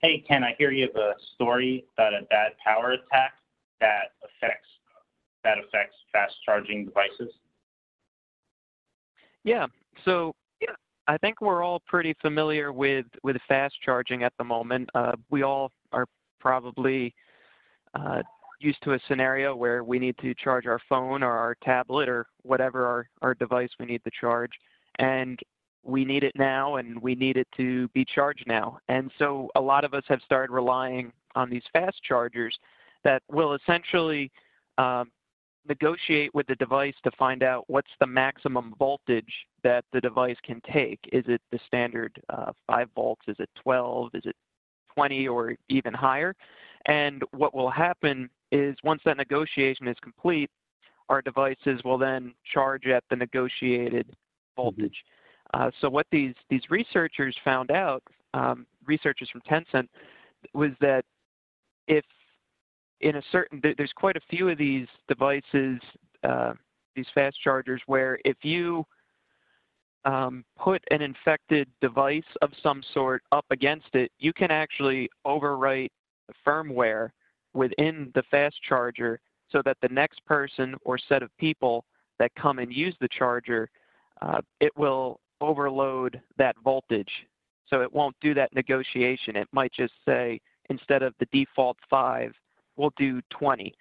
Hey, 0.02 0.24
Ken, 0.28 0.44
I 0.44 0.54
hear 0.60 0.72
you 0.72 0.88
have 0.88 0.96
a 0.96 1.14
story 1.34 1.86
about 1.98 2.14
a 2.14 2.22
bad 2.30 2.52
power 2.64 2.92
attack 2.92 3.34
that 3.82 4.14
affects 4.24 4.68
that 5.44 5.58
affects 5.58 5.96
fast 6.12 6.36
charging 6.46 6.86
devices. 6.86 7.34
Yeah. 9.44 9.66
So 10.06 10.36
yeah, 10.62 10.76
I 11.08 11.18
think 11.18 11.42
we're 11.42 11.64
all 11.64 11.82
pretty 11.88 12.16
familiar 12.22 12.72
with 12.72 13.08
with 13.24 13.38
fast 13.48 13.74
charging 13.84 14.22
at 14.24 14.34
the 14.38 14.44
moment. 14.44 14.90
Uh, 14.94 15.14
we 15.32 15.42
all 15.42 15.72
are 15.92 16.06
probably 16.40 17.16
uh, 17.96 18.22
used 18.60 18.82
to 18.84 18.94
a 18.94 19.00
scenario 19.08 19.56
where 19.56 19.84
we 19.84 20.00
need 20.00 20.18
to 20.20 20.34
charge 20.34 20.66
our 20.68 20.80
phone 20.90 21.24
or 21.24 21.32
our 21.32 21.56
tablet 21.64 22.10
or 22.10 22.28
whatever 22.44 22.86
our, 22.86 23.10
our 23.22 23.34
device 23.34 23.70
we 23.80 23.86
need 23.86 24.04
to 24.04 24.12
charge. 24.20 24.52
And 25.00 25.40
we 25.84 26.04
need 26.04 26.24
it 26.24 26.34
now 26.36 26.76
and 26.76 27.02
we 27.02 27.16
need 27.16 27.38
it 27.38 27.48
to 27.58 27.88
be 27.90 28.06
charged 28.06 28.46
now. 28.48 28.80
And 28.90 29.12
so 29.18 29.50
a 29.56 29.62
lot 29.62 29.86
of 29.86 29.94
us 29.94 30.04
have 30.08 30.22
started 30.24 30.52
relying 30.52 31.12
on 31.36 31.50
these 31.50 31.64
fast 31.72 32.02
chargers 32.04 32.58
that 33.04 33.24
will 33.32 33.54
essentially 33.54 34.32
um, 34.78 35.10
negotiate 35.68 36.34
with 36.34 36.48
the 36.48 36.56
device 36.56 36.96
to 37.04 37.12
find 37.12 37.44
out 37.44 37.64
what's 37.68 37.92
the 38.00 38.08
maximum 38.08 38.74
voltage 38.78 39.34
that 39.64 39.86
the 39.94 40.02
device 40.02 40.38
can 40.44 40.62
take. 40.72 41.00
Is 41.12 41.24
it 41.28 41.42
the 41.52 41.60
standard 41.68 42.20
uh, 42.30 42.52
5 42.68 42.90
volts? 42.96 43.22
Is 43.28 43.38
it 43.40 43.50
12? 43.64 44.10
Is 44.16 44.24
it 44.26 44.36
20 44.96 45.28
or 45.28 45.56
even 45.70 45.94
higher? 45.94 46.36
And 46.86 47.24
what 47.32 47.54
will 47.54 47.70
happen 47.70 48.30
is 48.52 48.76
once 48.84 49.02
that 49.06 49.18
negotiation 49.18 49.88
is 49.88 49.98
complete, 50.02 50.50
our 51.10 51.22
devices 51.22 51.82
will 51.84 51.98
then 51.98 52.34
charge 52.54 52.86
at 52.88 53.04
the 53.10 53.16
negotiated 53.16 54.08
voltage. 54.56 55.04
Mm-hmm. 55.56 55.68
Uh, 55.68 55.72
so 55.82 55.90
what 55.90 56.06
these 56.12 56.36
these 56.50 56.62
researchers 56.70 57.36
found 57.44 57.72
out, 57.72 58.04
um, 58.34 58.68
researchers 58.86 59.30
from 59.30 59.42
Tencent, 59.42 59.88
was 60.54 60.72
that 60.80 61.04
if 61.88 62.06
in 63.02 63.16
a 63.16 63.22
certain 63.32 63.62
there's 63.78 63.94
quite 63.96 64.16
a 64.16 64.22
few 64.30 64.50
of 64.50 64.58
these 64.58 64.88
devices, 65.08 65.80
uh, 66.24 66.54
these 66.96 67.08
fast 67.16 67.42
chargers, 67.42 67.82
where 67.88 68.20
if 68.26 68.38
you 68.44 68.86
um, 70.06 70.46
put 70.58 70.84
an 70.92 71.02
infected 71.02 71.68
device 71.82 72.24
of 72.42 72.52
some 72.62 72.82
sort 72.94 73.24
up 73.32 73.46
against 73.50 73.90
it, 73.94 74.12
you 74.20 74.34
can 74.34 74.52
actually 74.52 75.10
overwrite 75.26 75.90
the 76.28 76.34
firmware 76.46 77.10
within 77.54 78.12
the 78.16 78.24
fast 78.24 78.56
charger 78.68 79.20
so 79.52 79.62
that 79.66 79.78
the 79.82 79.90
next 79.90 80.24
person 80.26 80.76
or 80.84 80.98
set 80.98 81.24
of 81.24 81.36
people 81.38 81.86
that 82.20 82.32
come 82.36 82.60
and 82.60 82.74
use 82.74 82.96
the 83.00 83.08
charger, 83.08 83.70
uh, 84.22 84.42
it 84.60 84.76
will 84.78 85.20
overload 85.42 86.22
that 86.38 86.56
voltage. 86.64 87.12
So 87.68 87.82
it 87.82 87.92
won't 87.92 88.16
do 88.22 88.34
that 88.34 88.54
negotiation. 88.54 89.36
It 89.36 89.48
might 89.52 89.72
just 89.72 89.94
say, 90.06 90.42
instead 90.70 91.04
of 91.04 91.14
the 91.20 91.28
default 91.32 91.78
5, 91.90 92.34
we'll 92.76 92.94
do 92.98 93.22
20. 93.30 93.74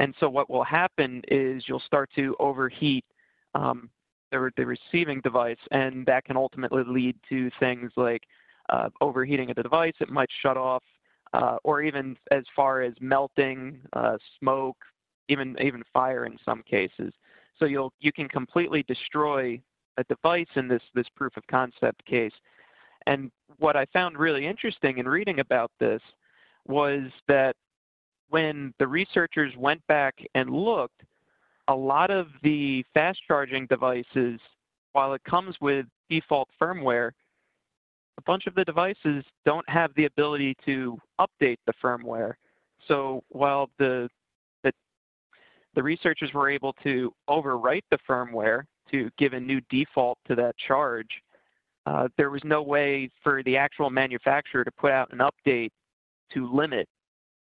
And 0.00 0.14
so 0.18 0.28
what 0.28 0.50
will 0.50 0.64
happen 0.64 1.22
is 1.28 1.64
you'll 1.66 1.80
start 1.80 2.10
to 2.16 2.34
overheat 2.40 3.04
um, 3.54 3.90
the, 4.32 4.50
the 4.56 4.66
receiving 4.66 5.20
device, 5.20 5.58
and 5.70 6.04
that 6.06 6.24
can 6.24 6.36
ultimately 6.36 6.82
lead 6.86 7.16
to 7.28 7.50
things 7.60 7.92
like 7.96 8.22
uh, 8.70 8.88
overheating 9.00 9.50
of 9.50 9.56
the 9.56 9.62
device. 9.62 9.94
It 10.00 10.10
might 10.10 10.30
shut 10.42 10.56
off, 10.56 10.82
or 11.64 11.82
even 11.82 12.16
as 12.30 12.44
far 12.54 12.82
as 12.82 12.94
melting, 13.00 13.80
uh, 13.92 14.16
smoke, 14.38 14.76
even 15.28 15.56
even 15.60 15.82
fire 15.92 16.26
in 16.26 16.36
some 16.44 16.62
cases. 16.62 17.12
So 17.58 17.64
you'll 17.66 17.92
you 18.00 18.12
can 18.12 18.28
completely 18.28 18.82
destroy 18.84 19.60
a 19.96 20.04
device 20.04 20.48
in 20.56 20.68
this 20.68 20.82
this 20.94 21.06
proof 21.14 21.36
of 21.36 21.46
concept 21.46 22.04
case. 22.04 22.32
And 23.06 23.30
what 23.58 23.76
I 23.76 23.84
found 23.92 24.18
really 24.18 24.46
interesting 24.46 24.98
in 24.98 25.06
reading 25.06 25.40
about 25.40 25.70
this 25.78 26.00
was 26.66 27.02
that 27.28 27.54
when 28.30 28.72
the 28.78 28.86
researchers 28.86 29.52
went 29.56 29.86
back 29.86 30.14
and 30.34 30.50
looked, 30.50 31.02
a 31.68 31.74
lot 31.74 32.10
of 32.10 32.28
the 32.42 32.84
fast 32.94 33.20
charging 33.26 33.66
devices, 33.66 34.40
while 34.92 35.12
it 35.12 35.22
comes 35.24 35.56
with 35.60 35.86
default 36.08 36.48
firmware, 36.60 37.10
a 38.18 38.22
bunch 38.22 38.46
of 38.46 38.54
the 38.54 38.64
devices 38.64 39.24
don't 39.44 39.68
have 39.68 39.92
the 39.94 40.04
ability 40.04 40.56
to 40.64 40.98
update 41.20 41.58
the 41.66 41.72
firmware. 41.82 42.34
So 42.86 43.22
while 43.28 43.70
the 43.78 44.08
the, 44.62 44.72
the 45.74 45.82
researchers 45.82 46.32
were 46.32 46.48
able 46.48 46.72
to 46.84 47.12
overwrite 47.28 47.84
the 47.90 47.98
firmware 48.08 48.64
to 48.90 49.10
give 49.18 49.32
a 49.32 49.40
new 49.40 49.60
default 49.70 50.18
to 50.28 50.34
that 50.36 50.56
charge, 50.56 51.08
uh, 51.86 52.08
there 52.16 52.30
was 52.30 52.42
no 52.44 52.62
way 52.62 53.10
for 53.22 53.42
the 53.42 53.56
actual 53.56 53.90
manufacturer 53.90 54.64
to 54.64 54.72
put 54.72 54.92
out 54.92 55.12
an 55.12 55.18
update 55.18 55.70
to 56.32 56.52
limit 56.52 56.88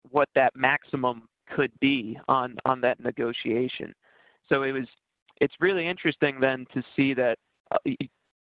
what 0.09 0.29
that 0.35 0.55
maximum 0.55 1.27
could 1.53 1.71
be 1.79 2.17
on 2.27 2.55
on 2.65 2.81
that 2.81 2.99
negotiation. 2.99 3.93
So 4.47 4.63
it 4.63 4.71
was 4.71 4.87
it's 5.39 5.53
really 5.59 5.87
interesting 5.87 6.39
then 6.39 6.65
to 6.73 6.83
see 6.95 7.13
that 7.15 7.37
uh, 7.71 7.77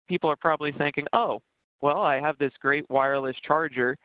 people 0.07 0.29
are 0.29 0.35
probably 0.35 0.71
thinking, 0.71 1.07
"Oh, 1.13 1.41
well, 1.81 2.01
I 2.01 2.19
have 2.19 2.37
this 2.37 2.53
great 2.61 2.89
wireless 2.89 3.35
charger. 3.45 3.97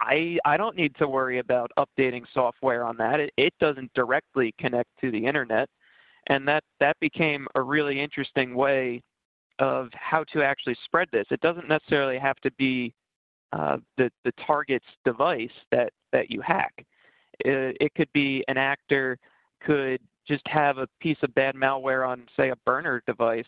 I 0.00 0.38
I 0.44 0.56
don't 0.56 0.76
need 0.76 0.94
to 0.96 1.08
worry 1.08 1.38
about 1.38 1.70
updating 1.78 2.24
software 2.32 2.84
on 2.84 2.96
that. 2.96 3.20
It, 3.20 3.32
it 3.36 3.54
doesn't 3.60 3.92
directly 3.94 4.54
connect 4.58 4.88
to 5.00 5.10
the 5.10 5.24
internet." 5.24 5.68
And 6.28 6.46
that 6.48 6.64
that 6.80 6.96
became 7.00 7.46
a 7.54 7.62
really 7.62 8.00
interesting 8.00 8.54
way 8.54 9.02
of 9.58 9.88
how 9.92 10.24
to 10.32 10.42
actually 10.42 10.76
spread 10.84 11.08
this. 11.12 11.26
It 11.30 11.40
doesn't 11.40 11.68
necessarily 11.68 12.18
have 12.18 12.36
to 12.36 12.50
be 12.52 12.94
uh, 13.52 13.78
the 13.96 14.10
the 14.24 14.32
target's 14.46 14.86
device 15.04 15.50
that 15.70 15.92
that 16.12 16.30
you 16.30 16.40
hack. 16.40 16.84
It, 17.40 17.76
it 17.80 17.94
could 17.94 18.12
be 18.12 18.44
an 18.48 18.58
actor 18.58 19.18
could 19.60 20.00
just 20.26 20.46
have 20.46 20.78
a 20.78 20.88
piece 21.00 21.16
of 21.22 21.34
bad 21.34 21.54
malware 21.54 22.08
on, 22.08 22.26
say, 22.36 22.50
a 22.50 22.56
burner 22.64 23.02
device, 23.06 23.46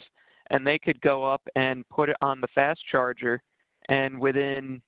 and 0.53 0.67
they 0.67 0.79
could 0.79 1.01
go 1.01 1.25
up 1.25 1.43
and 1.57 1.89
put 1.89 2.09
it 2.09 2.17
on 2.21 2.41
the 2.41 2.47
fast 2.55 2.81
charger, 2.89 3.43
and 3.89 4.19
within 4.21 4.81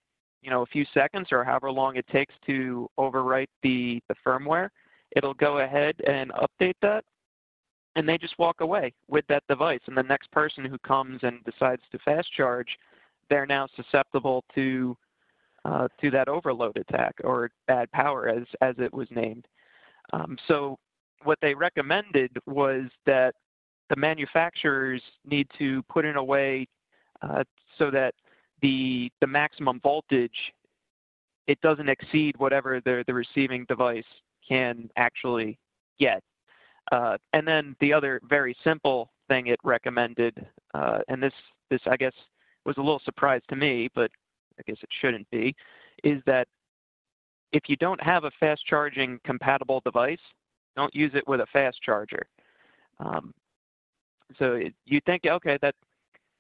you 0.43 0.51
know 0.51 0.63
a 0.63 0.67
few 0.67 0.85
seconds 0.95 1.29
or 1.33 1.43
however 1.43 1.73
long 1.73 1.97
it 1.97 2.07
takes 2.07 2.35
to 2.47 2.89
overwrite 2.99 3.49
the 3.63 4.01
the 4.09 4.15
firmware, 4.25 4.69
it'll 5.17 5.35
go 5.35 5.59
ahead 5.59 5.97
and 6.07 6.31
update 6.33 6.77
that, 6.83 7.05
and 7.97 8.09
they 8.09 8.19
just 8.19 8.39
walk 8.39 8.61
away 8.61 8.93
with 9.09 9.27
that 9.29 9.43
device. 9.49 9.81
And 9.87 9.97
the 9.97 10.03
next 10.03 10.31
person 10.31 10.65
who 10.65 10.79
comes 10.79 11.21
and 11.23 11.43
decides 11.45 11.83
to 11.91 11.99
fast 11.99 12.31
charge, 12.33 12.79
they're 13.31 13.47
now 13.47 13.67
susceptible 13.75 14.45
to 14.55 14.97
uh, 15.65 15.89
to 16.01 16.11
that 16.11 16.29
overload 16.29 16.77
attack 16.77 17.15
or 17.25 17.51
bad 17.67 17.91
power 17.93 18.29
as 18.29 18.45
as 18.61 18.75
it 18.79 18.93
was 18.93 19.09
named. 19.11 19.49
Um, 20.13 20.37
so 20.47 20.79
what 21.23 21.39
they 21.41 21.55
recommended 21.55 22.37
was 22.47 22.83
that 23.07 23.35
the 23.91 23.97
manufacturers 23.97 25.03
need 25.25 25.49
to 25.59 25.83
put 25.85 26.05
in 26.05 26.17
a 26.17 26.25
way 26.25 26.67
uh, 27.23 27.45
so 27.79 27.91
that 27.91 28.15
the 28.63 29.11
the 29.21 29.27
maximum 29.27 29.81
voltage 29.81 30.53
it 31.47 31.61
doesn't 31.61 31.89
exceed 31.89 32.37
whatever 32.39 32.81
the 32.85 33.05
the 33.07 33.15
receiving 33.15 33.65
device 33.67 34.05
can 34.47 34.89
actually 34.97 35.59
get. 35.99 36.23
Uh, 36.93 37.17
and 37.33 37.47
then 37.47 37.75
the 37.81 37.93
other 37.93 38.21
very 38.29 38.57
simple 38.63 39.11
thing 39.29 39.47
it 39.47 39.59
recommended, 39.65 40.47
uh, 40.75 40.99
and 41.09 41.23
this 41.23 41.33
this 41.71 41.81
I 41.87 41.97
guess 41.97 42.13
was 42.65 42.77
a 42.77 42.81
little 42.81 43.01
surprise 43.05 43.43
to 43.49 43.57
me, 43.57 43.89
but 43.95 44.11
I 44.59 44.63
guess 44.67 44.77
it 44.83 44.89
shouldn't 45.01 45.29
be, 45.31 45.55
is 46.03 46.23
that 46.27 46.49
if 47.53 47.69
you 47.69 47.77
don't 47.77 48.03
have 48.03 48.25
a 48.25 48.31
fast 48.41 48.67
charging 48.67 49.21
compatible 49.25 49.81
device, 49.85 50.19
don't 50.77 50.95
use 50.95 51.13
it 51.15 51.27
with 51.29 51.41
a 51.41 51.47
fast 51.53 51.81
charger. 51.83 52.27
Um, 52.99 53.33
so 54.39 54.61
you 54.87 55.01
think, 55.07 55.23
okay, 55.27 55.59
that 55.63 55.75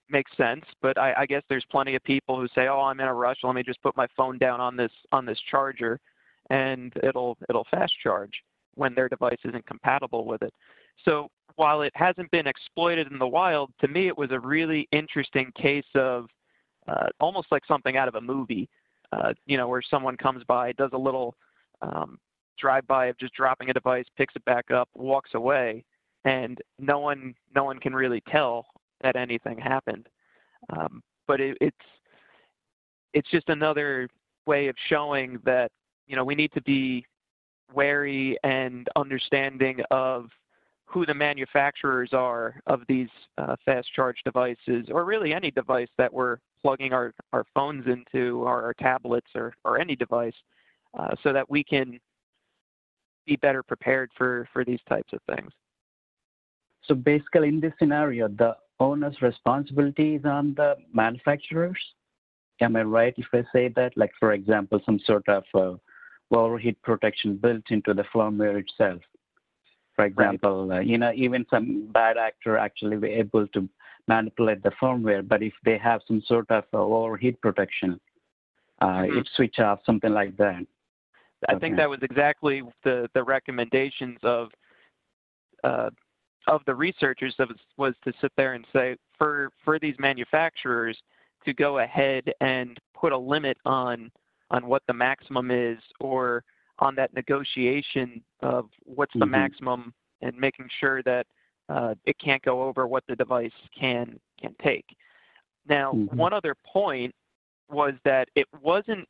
makes 0.08 0.30
sense, 0.36 0.64
but 0.82 0.98
I, 0.98 1.14
I, 1.18 1.26
guess 1.26 1.42
there's 1.48 1.64
plenty 1.70 1.94
of 1.94 2.02
people 2.04 2.38
who 2.38 2.46
say, 2.54 2.68
oh, 2.68 2.80
I'm 2.80 3.00
in 3.00 3.06
a 3.06 3.14
rush. 3.14 3.38
Let 3.42 3.54
me 3.54 3.62
just 3.62 3.82
put 3.82 3.96
my 3.96 4.06
phone 4.16 4.38
down 4.38 4.60
on 4.60 4.76
this 4.76 4.92
on 5.12 5.24
this 5.24 5.38
charger, 5.50 5.98
and 6.50 6.92
it'll 7.02 7.36
it'll 7.48 7.66
fast 7.70 7.94
charge 8.02 8.32
when 8.74 8.94
their 8.94 9.08
device 9.08 9.38
isn't 9.44 9.66
compatible 9.66 10.24
with 10.26 10.42
it. 10.42 10.52
So 11.04 11.28
while 11.56 11.82
it 11.82 11.92
hasn't 11.94 12.30
been 12.30 12.46
exploited 12.46 13.10
in 13.10 13.18
the 13.18 13.26
wild, 13.26 13.70
to 13.80 13.88
me 13.88 14.08
it 14.08 14.16
was 14.16 14.30
a 14.30 14.40
really 14.40 14.88
interesting 14.92 15.50
case 15.56 15.84
of 15.94 16.26
uh, 16.88 17.06
almost 17.20 17.48
like 17.50 17.64
something 17.66 17.96
out 17.96 18.08
of 18.08 18.16
a 18.16 18.20
movie. 18.20 18.68
Uh, 19.12 19.32
you 19.46 19.56
know, 19.56 19.68
where 19.68 19.82
someone 19.82 20.16
comes 20.16 20.42
by, 20.48 20.72
does 20.72 20.90
a 20.92 20.98
little 20.98 21.36
um, 21.82 22.18
drive-by 22.58 23.06
of 23.06 23.18
just 23.18 23.32
dropping 23.34 23.70
a 23.70 23.72
device, 23.72 24.06
picks 24.16 24.34
it 24.34 24.44
back 24.44 24.72
up, 24.72 24.88
walks 24.94 25.34
away, 25.34 25.84
and 26.24 26.58
no 26.78 26.98
one 26.98 27.34
no 27.54 27.64
one 27.64 27.78
can 27.78 27.94
really 27.94 28.22
tell 28.28 28.66
that 29.02 29.16
anything 29.16 29.58
happened. 29.58 30.08
Um, 30.70 31.02
but 31.26 31.40
it, 31.40 31.56
it's 31.60 31.76
it's 33.12 33.30
just 33.30 33.48
another 33.48 34.08
way 34.46 34.68
of 34.68 34.76
showing 34.88 35.38
that 35.44 35.70
you 36.06 36.16
know 36.16 36.24
we 36.24 36.34
need 36.34 36.52
to 36.52 36.62
be 36.62 37.06
wary 37.72 38.38
and 38.44 38.88
understanding 38.96 39.80
of 39.90 40.28
who 40.86 41.04
the 41.06 41.14
manufacturers 41.14 42.10
are 42.12 42.60
of 42.66 42.82
these 42.88 43.08
uh, 43.38 43.56
fast 43.64 43.92
charge 43.92 44.18
devices, 44.24 44.86
or 44.90 45.04
really 45.04 45.32
any 45.32 45.50
device 45.50 45.88
that 45.98 46.12
we're 46.12 46.38
plugging 46.62 46.92
our, 46.92 47.12
our 47.32 47.44
phones 47.54 47.84
into, 47.86 48.42
or 48.44 48.62
our 48.62 48.74
tablets, 48.74 49.26
or, 49.34 49.54
or 49.64 49.80
any 49.80 49.96
device, 49.96 50.34
uh, 50.98 51.14
so 51.22 51.32
that 51.32 51.48
we 51.50 51.64
can 51.64 51.98
be 53.26 53.36
better 53.36 53.62
prepared 53.62 54.10
for, 54.16 54.48
for 54.52 54.64
these 54.64 54.78
types 54.88 55.12
of 55.12 55.20
things. 55.34 55.50
So 56.86 56.94
basically, 56.94 57.48
in 57.48 57.60
this 57.60 57.72
scenario, 57.78 58.28
the 58.28 58.56
owner's 58.80 59.20
responsibility 59.22 60.16
is 60.16 60.24
on 60.24 60.54
the 60.54 60.76
manufacturers. 60.92 61.78
Am 62.60 62.76
I 62.76 62.82
right 62.82 63.14
if 63.16 63.26
I 63.32 63.44
say 63.52 63.68
that? 63.68 63.96
Like, 63.96 64.12
for 64.18 64.32
example, 64.32 64.80
some 64.84 65.00
sort 65.00 65.28
of 65.28 65.44
uh, 65.54 65.74
overheat 66.34 66.80
protection 66.82 67.36
built 67.36 67.64
into 67.70 67.94
the 67.94 68.04
firmware 68.14 68.60
itself. 68.60 69.00
For 69.96 70.04
example, 70.04 70.66
right. 70.66 70.78
uh, 70.78 70.80
you 70.80 70.98
know, 70.98 71.12
even 71.14 71.46
some 71.50 71.88
bad 71.92 72.16
actor 72.16 72.58
actually 72.58 72.96
be 72.96 73.08
able 73.08 73.46
to 73.48 73.68
manipulate 74.08 74.62
the 74.62 74.72
firmware, 74.82 75.26
but 75.26 75.42
if 75.42 75.52
they 75.64 75.78
have 75.78 76.00
some 76.06 76.22
sort 76.26 76.50
of 76.50 76.64
uh, 76.74 76.78
overheat 76.78 77.40
protection, 77.40 78.00
uh, 78.80 78.86
mm-hmm. 78.86 79.18
it 79.18 79.28
switch 79.36 79.58
off 79.60 79.80
something 79.86 80.12
like 80.12 80.36
that. 80.36 80.66
I 81.48 81.52
okay. 81.52 81.60
think 81.60 81.76
that 81.76 81.88
was 81.88 82.00
exactly 82.02 82.62
the 82.84 83.08
the 83.14 83.22
recommendations 83.22 84.18
of 84.22 84.48
uh, 85.62 85.90
of 86.46 86.62
the 86.66 86.74
researchers 86.74 87.34
was, 87.38 87.56
was 87.76 87.94
to 88.04 88.12
sit 88.20 88.32
there 88.36 88.54
and 88.54 88.66
say 88.72 88.96
for 89.16 89.50
for 89.64 89.78
these 89.78 89.94
manufacturers 89.98 90.98
to 91.44 91.52
go 91.54 91.78
ahead 91.78 92.32
and 92.40 92.78
put 92.94 93.12
a 93.12 93.18
limit 93.18 93.56
on 93.64 94.10
on 94.50 94.66
what 94.66 94.82
the 94.86 94.92
maximum 94.92 95.50
is 95.50 95.78
or 96.00 96.42
on 96.78 96.94
that 96.94 97.14
negotiation 97.14 98.22
of 98.40 98.68
what's 98.84 99.12
the 99.14 99.24
Mhm. 99.24 99.30
maximum 99.30 99.94
and 100.22 100.36
making 100.36 100.68
sure 100.80 101.02
that 101.02 101.26
uh, 101.68 101.94
it 102.04 102.18
can't 102.18 102.42
go 102.42 102.62
over 102.62 102.86
what 102.86 103.04
the 103.06 103.16
device 103.16 103.52
can 103.74 104.20
can 104.38 104.54
take. 104.62 104.96
Now, 105.66 105.94
Mhm. 105.94 106.16
one 106.16 106.32
other 106.32 106.54
point 106.54 107.14
was 107.68 107.94
that 108.04 108.28
it 108.34 108.46
wasn't 108.60 109.08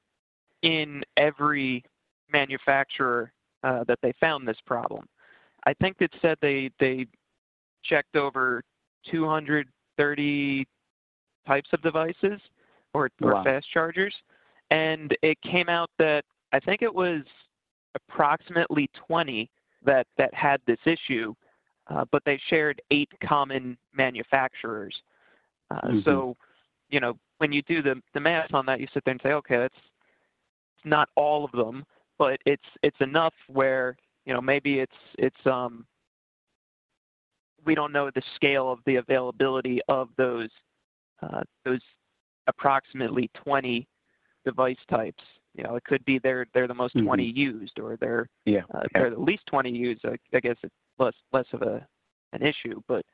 in 0.62 1.02
every 1.16 1.84
manufacturer 2.32 3.32
uh, 3.64 3.82
that 3.84 4.00
they 4.02 4.12
found 4.12 4.46
this 4.46 4.60
problem. 4.60 5.08
I 5.66 5.74
think 5.74 5.96
it 6.00 6.14
said 6.20 6.38
they 6.40 6.70
they 6.78 7.06
checked 7.84 8.16
over 8.16 8.62
230 9.10 10.66
types 11.46 11.68
of 11.72 11.82
devices 11.82 12.40
or, 12.94 13.10
or 13.22 13.32
Wow. 13.32 13.44
fast 13.44 13.70
chargers, 13.70 14.14
and 14.70 15.16
it 15.22 15.40
came 15.42 15.68
out 15.68 15.90
that 15.98 16.24
I 16.52 16.60
think 16.60 16.82
it 16.82 16.94
was 16.94 17.22
approximately 17.94 18.88
20 18.94 19.50
that 19.84 20.06
that 20.16 20.32
had 20.32 20.60
this 20.66 20.78
issue, 20.86 21.34
uh, 21.88 22.04
but 22.10 22.24
they 22.24 22.40
shared 22.48 22.80
eight 22.90 23.10
common 23.20 23.76
manufacturers. 23.92 24.94
Uh, 25.70 25.80
Mhm. 25.88 26.04
So, 26.04 26.36
you 26.88 27.00
know, 27.00 27.18
when 27.38 27.52
you 27.52 27.62
do 27.62 27.82
the 27.82 28.00
the 28.14 28.20
math 28.20 28.54
on 28.54 28.66
that, 28.66 28.80
you 28.80 28.86
sit 28.94 29.04
there 29.04 29.12
and 29.12 29.20
say, 29.22 29.32
okay, 29.32 29.58
that's 29.58 29.74
not 30.84 31.08
all 31.16 31.44
of 31.44 31.52
them, 31.52 31.84
but 32.18 32.40
it's 32.46 32.64
it's 32.82 33.00
enough 33.00 33.34
where 33.48 33.96
you 34.24 34.32
know 34.32 34.40
maybe 34.40 34.80
it's 34.80 34.96
it's 35.18 35.46
um 35.46 35.86
we 37.64 37.74
don't 37.74 37.92
know 37.92 38.10
the 38.14 38.22
scale 38.36 38.70
of 38.70 38.80
the 38.86 38.96
availability 38.96 39.80
of 39.88 40.08
those 40.16 40.48
uh, 41.22 41.42
those 41.64 41.80
approximately 42.46 43.30
20 43.34 43.86
device 44.44 44.76
types. 44.90 45.22
You 45.54 45.64
know, 45.64 45.76
it 45.76 45.84
could 45.84 46.04
be 46.04 46.18
they're 46.18 46.46
they're 46.52 46.68
the 46.68 46.74
most 46.74 46.94
Mhm. 46.96 47.04
20 47.04 47.24
used, 47.24 47.78
or 47.78 47.96
they're 47.96 48.28
Yeah. 48.44 48.62
uh, 48.74 48.80
yeah. 48.82 48.88
they're 48.94 49.10
the 49.10 49.20
least 49.20 49.46
20 49.46 49.70
used. 49.70 50.04
I, 50.04 50.18
I 50.34 50.40
guess 50.40 50.56
it's 50.62 50.74
less 50.98 51.14
less 51.32 51.46
of 51.52 51.62
a 51.62 51.86
an 52.32 52.42
issue, 52.42 52.82
but 52.88 53.06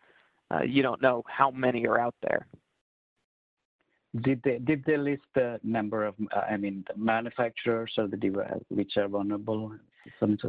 uh, 0.50 0.62
you 0.62 0.82
don't 0.82 1.02
know 1.02 1.22
how 1.28 1.50
many 1.50 1.86
are 1.86 1.98
out 1.98 2.14
there. 2.22 2.46
Did 4.22 4.42
they 4.42 4.58
did 4.58 4.84
they 4.84 4.96
list 4.96 5.22
the 5.34 5.60
number 5.62 6.04
of 6.04 6.14
uh, 6.34 6.40
I 6.40 6.56
mean 6.56 6.84
the 6.88 6.96
manufacturers 6.98 7.92
or 7.96 8.08
the 8.08 8.16
device 8.16 8.64
which 8.68 8.96
are 8.96 9.06
vulnerable? 9.06 9.76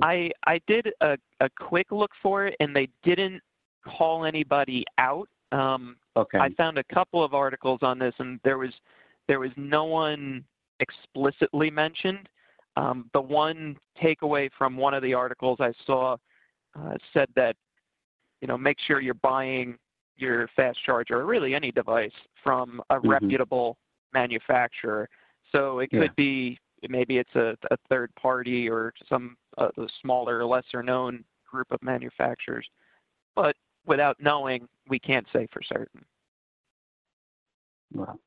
I 0.01 0.31
I 0.47 0.59
did 0.65 0.91
a, 1.01 1.17
a 1.41 1.49
quick 1.59 1.91
look 1.91 2.11
for 2.23 2.47
it, 2.47 2.55
and 2.59 2.75
they 2.75 2.87
didn't 3.03 3.43
call 3.83 4.25
anybody 4.25 4.85
out. 4.97 5.27
Um, 5.51 5.97
okay. 6.15 6.37
I 6.37 6.49
found 6.53 6.77
a 6.77 6.83
couple 6.85 7.23
of 7.23 7.33
articles 7.33 7.79
on 7.81 7.99
this, 7.99 8.13
and 8.19 8.39
there 8.43 8.57
was 8.57 8.71
there 9.27 9.39
was 9.39 9.51
no 9.55 9.85
one 9.85 10.43
explicitly 10.79 11.69
mentioned. 11.69 12.27
Um, 12.77 13.09
the 13.13 13.21
one 13.21 13.77
takeaway 14.01 14.49
from 14.57 14.77
one 14.77 14.93
of 14.93 15.03
the 15.03 15.13
articles 15.13 15.57
I 15.59 15.73
saw 15.85 16.17
uh, 16.79 16.93
said 17.13 17.27
that 17.35 17.55
you 18.41 18.47
know 18.47 18.57
make 18.57 18.77
sure 18.79 19.01
you're 19.01 19.13
buying 19.15 19.77
your 20.17 20.47
fast 20.55 20.77
charger 20.85 21.19
or 21.19 21.25
really 21.25 21.55
any 21.55 21.71
device 21.71 22.11
from 22.43 22.81
a 22.89 22.95
Mhm. 22.95 23.09
reputable 23.09 23.77
manufacturer. 24.13 25.09
So 25.51 25.79
it 25.79 25.89
could 25.89 26.03
Yeah. 26.03 26.13
be 26.15 26.59
maybe 26.89 27.17
it's 27.17 27.35
a, 27.35 27.57
a 27.69 27.77
third 27.89 28.13
party 28.15 28.69
or 28.69 28.93
some 29.07 29.37
uh, 29.57 29.69
smaller, 30.01 30.45
lesser 30.45 30.81
known 30.81 31.23
group 31.45 31.71
of 31.71 31.81
manufacturers. 31.83 32.67
But 33.35 33.55
without 33.85 34.17
knowing, 34.19 34.67
we 34.89 34.99
can't 34.99 35.27
say 35.33 35.47
for 35.51 35.61
certain. 35.63 36.03
Well, 37.93 38.19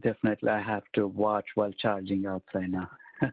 definitely 0.00 0.48
I 0.48 0.60
have 0.60 0.84
to 0.94 1.06
watch 1.06 1.46
while 1.54 1.72
charging 1.72 2.26
up 2.26 2.42
right 2.54 2.70
now. 2.70 2.90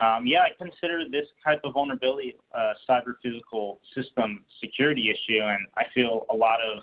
Um, 0.00 0.26
yeah, 0.26 0.40
I 0.40 0.48
consider 0.58 1.04
this 1.10 1.26
type 1.44 1.60
of 1.62 1.74
vulnerability 1.74 2.34
a 2.52 2.72
cyber 2.88 3.14
physical 3.22 3.80
system 3.94 4.44
security 4.60 5.08
issue, 5.10 5.40
and 5.40 5.66
I 5.76 5.84
feel 5.94 6.26
a 6.30 6.34
lot 6.34 6.58
of 6.60 6.82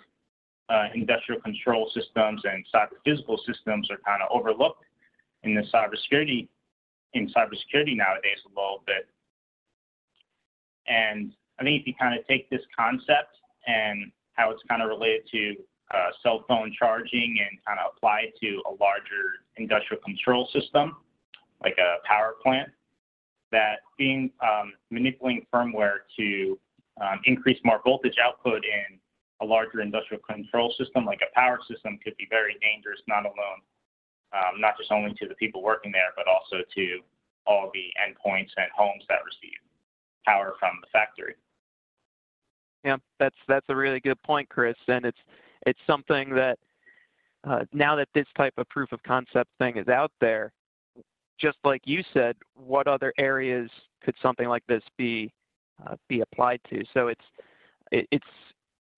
uh, 0.70 0.88
industrial 0.96 1.42
control 1.42 1.92
systems 1.94 2.42
and 2.46 2.66
cyber 2.74 2.96
physical 3.04 3.38
systems 3.46 3.92
are 3.92 3.98
kind 4.06 4.22
of 4.24 4.30
overlooked 4.32 4.86
in 5.44 5.54
the 5.54 5.64
cybersecurity 5.74 6.48
in 7.14 7.28
cybersecurity 7.28 7.98
nowadays 7.98 8.40
a 8.46 8.50
little 8.50 8.82
bit. 8.88 9.10
And 10.88 11.34
I 11.62 11.64
think 11.64 11.82
if 11.82 11.88
you 11.88 11.94
kind 11.94 12.18
of 12.18 12.26
take 12.26 12.50
this 12.50 12.62
concept 12.76 13.38
and 13.68 14.12
how 14.34 14.50
it's 14.50 14.64
kind 14.68 14.82
of 14.82 14.90
related 14.90 15.22
to 15.32 15.56
uh, 15.94 16.10
cell 16.24 16.44
phone 16.48 16.74
charging 16.78 17.38
and 17.40 17.60
kind 17.64 17.78
of 17.80 17.94
apply 17.96 18.22
it 18.22 18.34
to 18.42 18.64
a 18.66 18.74
larger 18.82 19.46
industrial 19.58 20.02
control 20.02 20.50
system, 20.52 20.98
like 21.62 21.78
a 21.78 22.02
power 22.08 22.34
plant, 22.42 22.70
that 23.52 23.82
being 23.96 24.32
um, 24.42 24.74
manipulating 24.90 25.46
firmware 25.54 26.10
to 26.18 26.58
um, 27.00 27.22
increase 27.26 27.60
more 27.64 27.80
voltage 27.84 28.16
output 28.24 28.64
in 28.66 28.98
a 29.42 29.46
larger 29.46 29.82
industrial 29.82 30.22
control 30.24 30.74
system 30.80 31.06
like 31.06 31.22
a 31.22 31.40
power 31.40 31.60
system 31.70 32.00
could 32.04 32.18
be 32.18 32.26
very 32.30 32.58
dangerous, 32.62 33.02
not 33.08 33.26
alone, 33.26 33.62
um, 34.34 34.60
not 34.60 34.78
just 34.80 34.92
only 34.92 35.14
to 35.14 35.28
the 35.28 35.36
people 35.36 35.62
working 35.62 35.92
there, 35.92 36.10
but 36.16 36.26
also 36.28 36.64
to 36.74 37.02
all 37.46 37.70
the 37.72 37.94
endpoints 38.02 38.50
and 38.58 38.72
homes 38.76 39.04
that 39.10 39.20
receive 39.26 39.60
power 40.26 40.54
from 40.60 40.72
the 40.82 40.88
factory. 40.92 41.36
Yeah, 42.84 42.98
that's 43.20 43.36
that's 43.48 43.66
a 43.70 43.76
really 43.76 44.00
good 44.00 44.22
point, 44.24 44.50
Chris, 44.50 44.76
and 44.88 45.06
it's 45.06 45.18
it's 45.66 45.80
something 45.86 46.34
that 46.34 46.58
uh, 47.44 47.66
now 47.74 47.96
that 47.96 48.08
this 48.14 48.28
type 48.36 48.54
of 48.58 48.68
proof 48.70 48.92
of 48.92 49.02
concept 49.04 49.50
thing 49.60 49.78
is 49.78 49.88
out 49.88 50.12
there, 50.20 50.52
just 51.40 51.58
like 51.64 51.82
you 51.86 52.04
said, 52.14 52.36
what 52.56 52.88
other 52.88 53.14
areas 53.18 53.70
could 54.04 54.16
something 54.22 54.48
like 54.48 54.64
this 54.68 54.84
be 54.98 55.32
uh, 55.86 55.96
be 56.08 56.22
applied 56.22 56.60
to? 56.70 56.84
So 56.94 57.08
it's 57.08 57.26
it, 57.92 58.08
it's 58.12 58.26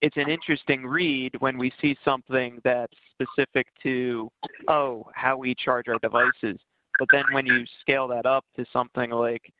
it's 0.01 0.17
an 0.17 0.29
interesting 0.29 0.85
read 0.85 1.33
when 1.39 1.57
we 1.57 1.71
see 1.81 1.97
something 2.03 2.59
that's 2.63 2.93
specific 3.13 3.67
to 3.83 4.29
oh 4.69 5.05
how 5.13 5.37
we 5.37 5.55
charge 5.55 5.87
our 5.89 5.99
devices, 5.99 6.59
but 6.99 7.09
then 7.11 7.25
when 7.31 7.45
you 7.45 7.65
scale 7.81 8.07
that 8.07 8.25
up 8.25 8.45
to 8.55 8.65
something 8.71 9.09
like 9.11 9.51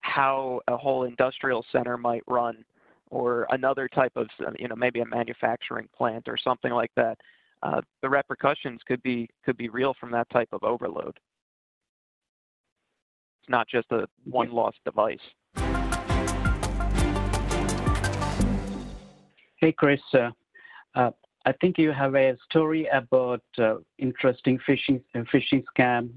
how 0.00 0.60
a 0.68 0.76
whole 0.76 1.04
industrial 1.04 1.64
center 1.72 1.98
might 1.98 2.22
run 2.26 2.64
or 3.10 3.46
another 3.50 3.88
type 3.88 4.12
of 4.16 4.28
you 4.58 4.68
know 4.68 4.76
maybe 4.76 5.00
a 5.00 5.06
manufacturing 5.06 5.88
plant 5.96 6.28
or 6.28 6.36
something 6.36 6.72
like 6.72 6.90
that 6.96 7.18
uh, 7.62 7.80
the 8.02 8.08
repercussions 8.08 8.80
could 8.86 9.02
be 9.02 9.28
could 9.44 9.56
be 9.56 9.68
real 9.68 9.94
from 9.98 10.10
that 10.12 10.28
type 10.30 10.48
of 10.52 10.62
overload. 10.62 11.18
It's 13.40 13.48
not 13.48 13.68
just 13.68 13.90
a 13.92 14.06
one 14.24 14.52
lost 14.52 14.78
device. 14.84 15.18
Hey 19.56 19.72
Chris, 19.72 20.00
uh, 20.12 20.30
uh, 20.94 21.10
I 21.46 21.52
think 21.60 21.78
you 21.78 21.92
have 21.92 22.14
a 22.14 22.36
story 22.48 22.86
about 22.92 23.42
uh, 23.58 23.76
interesting 23.98 24.58
phishing 24.68 25.02
phishing 25.14 25.64
scam 25.76 26.10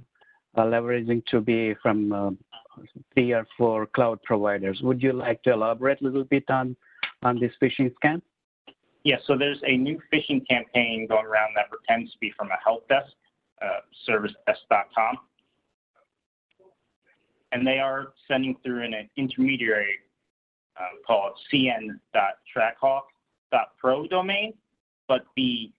uh, 0.55 0.63
leveraging 0.63 1.25
to 1.27 1.39
be 1.39 1.73
from 1.81 2.37
uh, 2.79 2.99
three 3.13 3.35
or 3.59 3.85
cloud 3.87 4.21
providers. 4.23 4.79
Would 4.81 5.01
you 5.01 5.13
like 5.13 5.41
to 5.43 5.53
elaborate 5.53 6.01
a 6.01 6.03
little 6.03 6.23
bit 6.23 6.43
on 6.49 6.75
this 7.39 7.51
phishing 7.61 7.93
scam? 8.03 8.21
Yeah, 9.03 9.17
so 9.25 9.37
there's 9.37 9.61
a 9.65 9.77
new 9.77 10.01
phishing 10.11 10.45
campaign 10.47 11.07
going 11.07 11.25
around 11.25 11.55
that 11.55 11.69
pretends 11.69 12.11
to 12.11 12.17
be 12.19 12.33
from 12.37 12.49
a 12.49 12.57
help 12.63 12.87
desk, 12.89 13.13
uh, 13.61 13.79
servicedesk.com. 14.07 15.17
And 17.51 17.65
they 17.65 17.79
are 17.79 18.09
sending 18.27 18.55
through 18.63 18.83
an, 18.83 18.93
intermediary 19.17 19.95
um, 20.79 20.99
called 21.07 21.33
cn.trackhawk.pro 21.51 24.07
domain. 24.07 24.53
But 25.07 25.25
the 25.35 25.71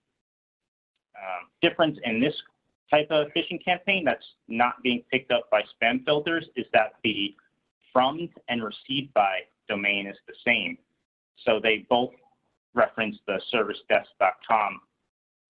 um, 1.14 1.46
difference 1.62 1.96
in 2.04 2.20
this 2.20 2.34
type 2.90 3.08
of 3.10 3.28
phishing 3.28 3.62
campaign 3.64 4.04
that's 4.04 4.26
not 4.48 4.82
being 4.82 5.02
picked 5.10 5.30
up 5.30 5.48
by 5.50 5.62
spam 5.62 6.04
filters 6.04 6.46
is 6.56 6.66
that 6.72 6.94
the 7.04 7.34
from 7.92 8.28
and 8.48 8.62
received 8.62 9.12
by 9.14 9.40
domain 9.68 10.06
is 10.06 10.16
the 10.26 10.34
same. 10.44 10.78
So 11.44 11.60
they 11.62 11.86
both 11.88 12.10
reference 12.74 13.16
the 13.26 13.40
servicedesk.com 13.52 14.80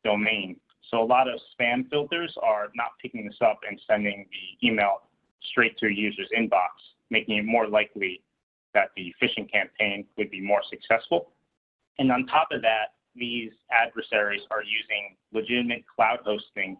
domain. 0.04 0.56
So 0.90 1.02
a 1.02 1.04
lot 1.04 1.28
of 1.28 1.38
spam 1.54 1.88
filters 1.90 2.34
are 2.42 2.68
not 2.74 2.92
picking 3.00 3.26
this 3.26 3.36
up 3.40 3.60
and 3.68 3.80
sending 3.86 4.26
the 4.30 4.66
email 4.66 5.02
straight 5.42 5.76
to 5.78 5.86
a 5.86 5.90
user's 5.90 6.28
inbox, 6.36 6.70
making 7.10 7.38
it 7.38 7.44
more 7.44 7.68
likely 7.68 8.22
that 8.74 8.90
the 8.96 9.14
phishing 9.22 9.50
campaign 9.50 10.06
would 10.16 10.30
be 10.30 10.40
more 10.40 10.62
successful. 10.68 11.30
And 11.98 12.10
on 12.10 12.26
top 12.26 12.48
of 12.52 12.62
that, 12.62 12.94
these 13.14 13.50
adversaries 13.70 14.42
are 14.50 14.62
using 14.62 15.16
legitimate 15.32 15.84
cloud 15.86 16.20
hosting 16.24 16.76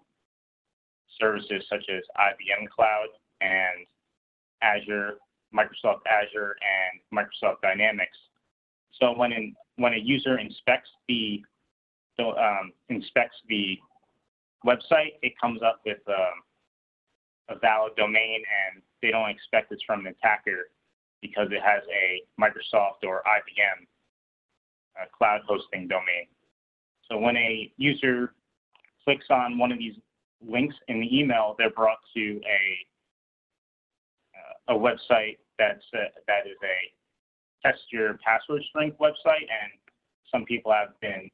services 1.19 1.65
such 1.69 1.85
as 1.89 2.03
IBM 2.17 2.69
Cloud 2.69 3.09
and 3.41 3.87
Azure, 4.63 5.15
Microsoft 5.55 6.01
Azure, 6.07 6.57
and 6.61 7.01
Microsoft 7.13 7.61
Dynamics. 7.63 8.17
So 9.01 9.17
when 9.17 9.33
in, 9.33 9.55
when 9.77 9.95
a 9.95 9.99
user 9.99 10.39
inspects 10.39 10.91
the 11.09 11.43
um, 12.19 12.73
inspects 12.91 13.37
the 13.49 13.79
website, 14.67 15.17
it 15.23 15.33
comes 15.41 15.63
up 15.63 15.81
with 15.87 15.99
um, 16.07 16.45
a 17.49 17.59
valid 17.59 17.93
domain 17.97 18.43
and 18.45 18.83
they 19.01 19.11
don't 19.11 19.31
expect 19.31 19.73
it's 19.73 19.83
from 19.85 20.01
an 20.01 20.09
attacker 20.09 20.69
because 21.23 21.49
it 21.51 21.63
has 21.63 21.83
a 21.89 22.23
Microsoft 22.41 23.05
or 23.05 23.23
IBM 23.27 23.87
uh, 25.01 25.07
cloud 25.17 25.41
hosting 25.47 25.89
domain. 25.89 26.27
So 27.09 27.19
when 27.19 27.37
a 27.37 27.73
user 27.77 28.35
clicks 29.05 29.27
on 29.31 29.59
one 29.59 29.73
of 29.73 29.79
these 29.79 29.95
links 30.47 30.77
in 30.89 31.01
the 31.01 31.19
email, 31.19 31.55
they're 31.59 31.71
brought 31.71 31.99
to 32.15 32.41
a 32.47 32.87
uh, 34.37 34.75
a 34.75 34.79
website 34.79 35.39
that's 35.59 35.85
a, 35.95 36.05
that 36.27 36.47
is 36.47 36.57
a 36.63 37.67
test 37.67 37.81
your 37.91 38.19
password 38.25 38.63
strength 38.69 38.99
website, 38.99 39.43
and 39.43 39.73
some 40.33 40.45
people 40.45 40.73
have 40.73 40.99
been 41.01 41.31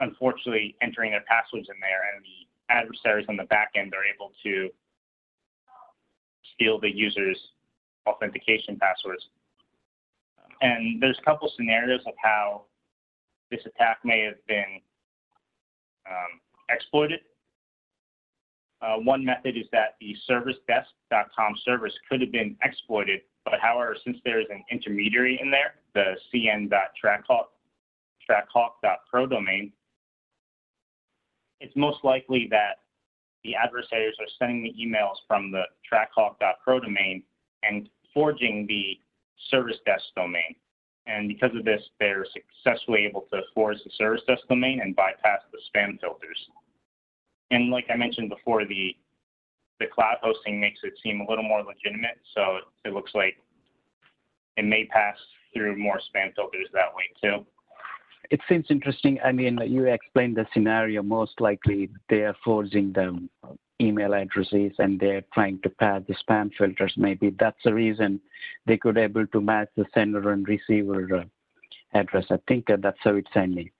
unfortunately 0.00 0.76
entering 0.82 1.10
their 1.10 1.24
passwords 1.28 1.68
in 1.68 1.76
there, 1.80 2.14
and 2.14 2.24
the 2.24 2.74
adversaries 2.74 3.26
on 3.28 3.36
the 3.36 3.44
back 3.44 3.70
end 3.74 3.92
are 3.94 4.04
able 4.04 4.32
to 4.42 4.68
steal 6.54 6.80
the 6.80 6.90
user's 6.90 7.38
authentication 8.06 8.78
passwords. 8.80 9.28
And 10.62 11.02
there's 11.02 11.18
a 11.18 11.22
couple 11.22 11.50
scenarios 11.54 12.00
of 12.06 12.14
how 12.22 12.62
this 13.50 13.60
attack 13.66 13.98
may 14.04 14.22
have 14.22 14.44
been 14.46 14.80
um, 16.08 16.40
exploited. 16.70 17.20
Uh, 18.82 18.96
one 18.96 19.24
method 19.24 19.56
is 19.56 19.66
that 19.72 19.96
the 20.00 20.14
servicedesk.com 20.28 21.54
service 21.64 21.94
could 22.08 22.20
have 22.20 22.32
been 22.32 22.56
exploited, 22.62 23.20
but 23.44 23.54
however, 23.60 23.96
since 24.04 24.18
there 24.24 24.40
is 24.40 24.46
an 24.50 24.62
intermediary 24.70 25.38
in 25.40 25.50
there, 25.50 25.76
the 25.94 26.14
cn.trackhawk, 26.32 27.46
trackhawk.pro 28.28 29.26
domain, 29.26 29.72
it's 31.60 31.74
most 31.74 32.04
likely 32.04 32.48
that 32.50 32.80
the 33.44 33.54
adversaries 33.54 34.14
are 34.20 34.26
sending 34.38 34.62
the 34.62 34.74
emails 34.78 35.16
from 35.26 35.50
the 35.50 35.62
trackhawk.pro 35.90 36.80
domain 36.80 37.22
and 37.62 37.88
forging 38.12 38.66
the 38.66 38.98
service 39.50 39.76
desk 39.86 40.04
domain. 40.14 40.54
And 41.06 41.28
because 41.28 41.56
of 41.56 41.64
this, 41.64 41.82
they're 42.00 42.26
successfully 42.32 43.06
able 43.06 43.26
to 43.32 43.40
forge 43.54 43.78
the 43.84 43.90
service 43.96 44.22
desk 44.26 44.42
domain 44.48 44.80
and 44.82 44.94
bypass 44.96 45.40
the 45.52 45.58
spam 45.70 46.00
filters. 46.00 46.38
And 47.50 47.70
like 47.70 47.86
I 47.90 47.96
mentioned 47.96 48.28
before, 48.28 48.64
the 48.64 48.96
the 49.78 49.86
cloud 49.86 50.16
hosting 50.22 50.58
makes 50.58 50.80
it 50.82 50.94
seem 51.02 51.20
a 51.20 51.28
little 51.28 51.44
more 51.44 51.62
legitimate. 51.62 52.18
So 52.34 52.58
it 52.84 52.94
looks 52.94 53.12
like 53.14 53.36
it 54.56 54.64
may 54.64 54.86
pass 54.86 55.16
through 55.52 55.76
more 55.76 55.98
spam 55.98 56.34
filters 56.34 56.68
that 56.72 56.94
way 56.94 57.04
too. 57.22 57.44
It 58.30 58.40
seems 58.48 58.66
interesting. 58.70 59.20
I 59.24 59.32
mean, 59.32 59.58
you 59.66 59.84
explained 59.86 60.36
the 60.36 60.46
scenario. 60.52 61.02
Most 61.02 61.40
likely, 61.40 61.90
they 62.08 62.22
are 62.22 62.34
forging 62.42 62.92
the 62.92 63.28
email 63.80 64.14
addresses 64.14 64.72
and 64.78 64.98
they're 64.98 65.22
trying 65.34 65.60
to 65.62 65.70
pass 65.70 66.02
the 66.08 66.14
spam 66.14 66.50
filters. 66.56 66.94
Maybe 66.96 67.34
that's 67.38 67.62
the 67.64 67.74
reason 67.74 68.20
they 68.66 68.78
could 68.78 68.98
able 68.98 69.26
to 69.28 69.40
match 69.40 69.68
the 69.76 69.84
sender 69.94 70.32
and 70.32 70.48
receiver 70.48 71.18
uh, 71.18 71.24
address. 71.94 72.26
I 72.30 72.38
think 72.48 72.70
uh, 72.70 72.78
that's 72.80 72.98
how 73.02 73.14
it's 73.14 73.30
ending. 73.34 73.70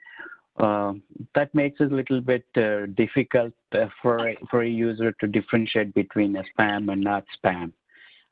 Uh, 0.59 0.95
that 1.35 1.55
makes 1.55 1.81
it 1.81 1.93
a 1.93 1.95
little 1.95 2.21
bit 2.21 2.47
uh, 2.57 2.87
difficult 2.97 3.53
uh, 3.73 3.87
for 4.01 4.29
a, 4.29 4.37
for 4.51 4.63
a 4.63 4.69
user 4.69 5.13
to 5.21 5.27
differentiate 5.27 5.93
between 5.95 6.35
a 6.37 6.43
spam 6.59 6.91
and 6.91 7.03
not 7.03 7.25
spam. 7.37 7.73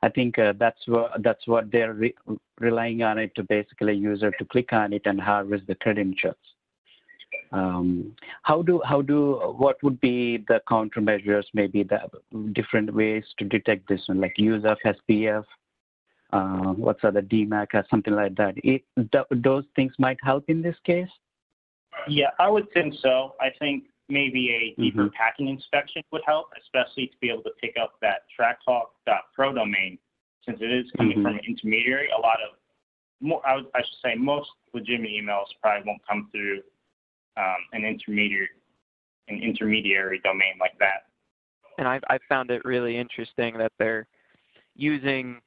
I 0.01 0.09
think 0.09 0.39
uh, 0.39 0.53
that's 0.57 0.79
what 0.87 1.11
that's 1.23 1.45
what 1.47 1.71
they're 1.71 1.93
re 1.93 2.15
relying 2.59 3.03
on 3.03 3.19
it 3.19 3.33
to 3.35 3.43
basically 3.43 3.93
a 3.93 3.95
user 3.95 4.31
to 4.31 4.45
click 4.45 4.73
on 4.73 4.93
it 4.93 5.03
and 5.05 5.21
harvest 5.21 5.67
the 5.67 5.75
credentials. 5.75 6.35
Um, 7.51 8.15
how 8.43 8.61
do 8.61 8.81
how 8.83 9.01
do 9.01 9.53
what 9.57 9.81
would 9.83 10.01
be 10.01 10.37
the 10.47 10.61
countermeasures? 10.67 11.45
Maybe 11.53 11.83
the 11.83 12.01
different 12.53 12.93
ways 12.93 13.23
to 13.37 13.45
detect 13.45 13.87
this 13.87 14.01
one, 14.07 14.19
like 14.19 14.33
use 14.37 14.65
of 14.65 14.77
SPF, 14.85 15.45
what's 16.75 17.03
other 17.03 17.21
DMARC 17.21 17.67
or 17.73 17.85
something 17.89 18.13
like 18.13 18.35
that. 18.35 18.55
Those 19.31 19.63
things 19.75 19.93
might 19.99 20.17
help 20.23 20.45
in 20.49 20.61
this 20.61 20.77
case. 20.85 21.09
Yeah, 22.07 22.29
I 22.39 22.49
would 22.49 22.71
think 22.73 22.93
so. 23.01 23.35
I 23.39 23.49
think 23.59 23.85
maybe 24.09 24.51
a 24.51 24.81
deeper 24.81 25.05
mm-hmm. 25.05 25.15
packet 25.15 25.47
inspection 25.47 26.01
would 26.11 26.21
help, 26.25 26.47
especially 26.61 27.07
to 27.07 27.17
be 27.21 27.29
able 27.29 27.43
to 27.43 27.51
pick 27.61 27.75
up 27.81 27.93
that 28.01 28.21
trackhawk.pro 28.39 29.53
domain, 29.53 29.97
since 30.45 30.59
it 30.61 30.71
is 30.71 30.85
coming 30.97 31.13
mm-hmm. 31.13 31.23
from 31.23 31.33
an 31.35 31.41
intermediary. 31.47 32.09
A 32.15 32.19
lot 32.19 32.37
of 32.47 32.57
more, 33.21 33.41
I, 33.47 33.55
would, 33.55 33.65
I 33.73 33.79
should 33.79 33.99
say, 34.03 34.15
most 34.15 34.49
legitimate 34.73 35.11
emails 35.11 35.45
probably 35.61 35.87
won't 35.87 36.01
come 36.07 36.29
through 36.31 36.61
um, 37.37 37.57
an 37.73 37.83
intermediary, 37.83 38.49
an 39.27 39.41
intermediary 39.41 40.19
domain 40.23 40.53
like 40.59 40.77
that. 40.79 41.07
And 41.77 41.87
I've, 41.87 42.03
I've 42.09 42.21
found 42.29 42.51
it 42.51 42.63
really 42.63 42.97
interesting 42.97 43.57
that 43.57 43.71
they're 43.79 44.07
using 44.75 45.41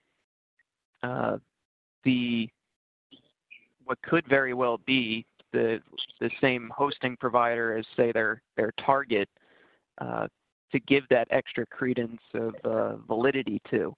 uh, 1.03 1.39
the 2.05 2.49
what 3.85 4.01
could 4.03 4.27
very 4.29 4.53
well 4.53 4.79
be 4.87 5.25
the 5.53 5.81
the 6.21 6.31
same 6.41 6.71
hosting 6.77 7.17
provider 7.17 7.77
as 7.77 7.87
say 7.97 8.13
their 8.13 8.43
their 8.57 8.73
target 8.85 9.29
uh, 9.99 10.27
to 10.73 10.81
give 10.81 11.05
that 11.09 11.29
extra 11.31 11.67
credence 11.67 12.21
of 12.35 12.55
uh, 12.65 12.97
validity 12.97 13.61
to. 13.71 13.95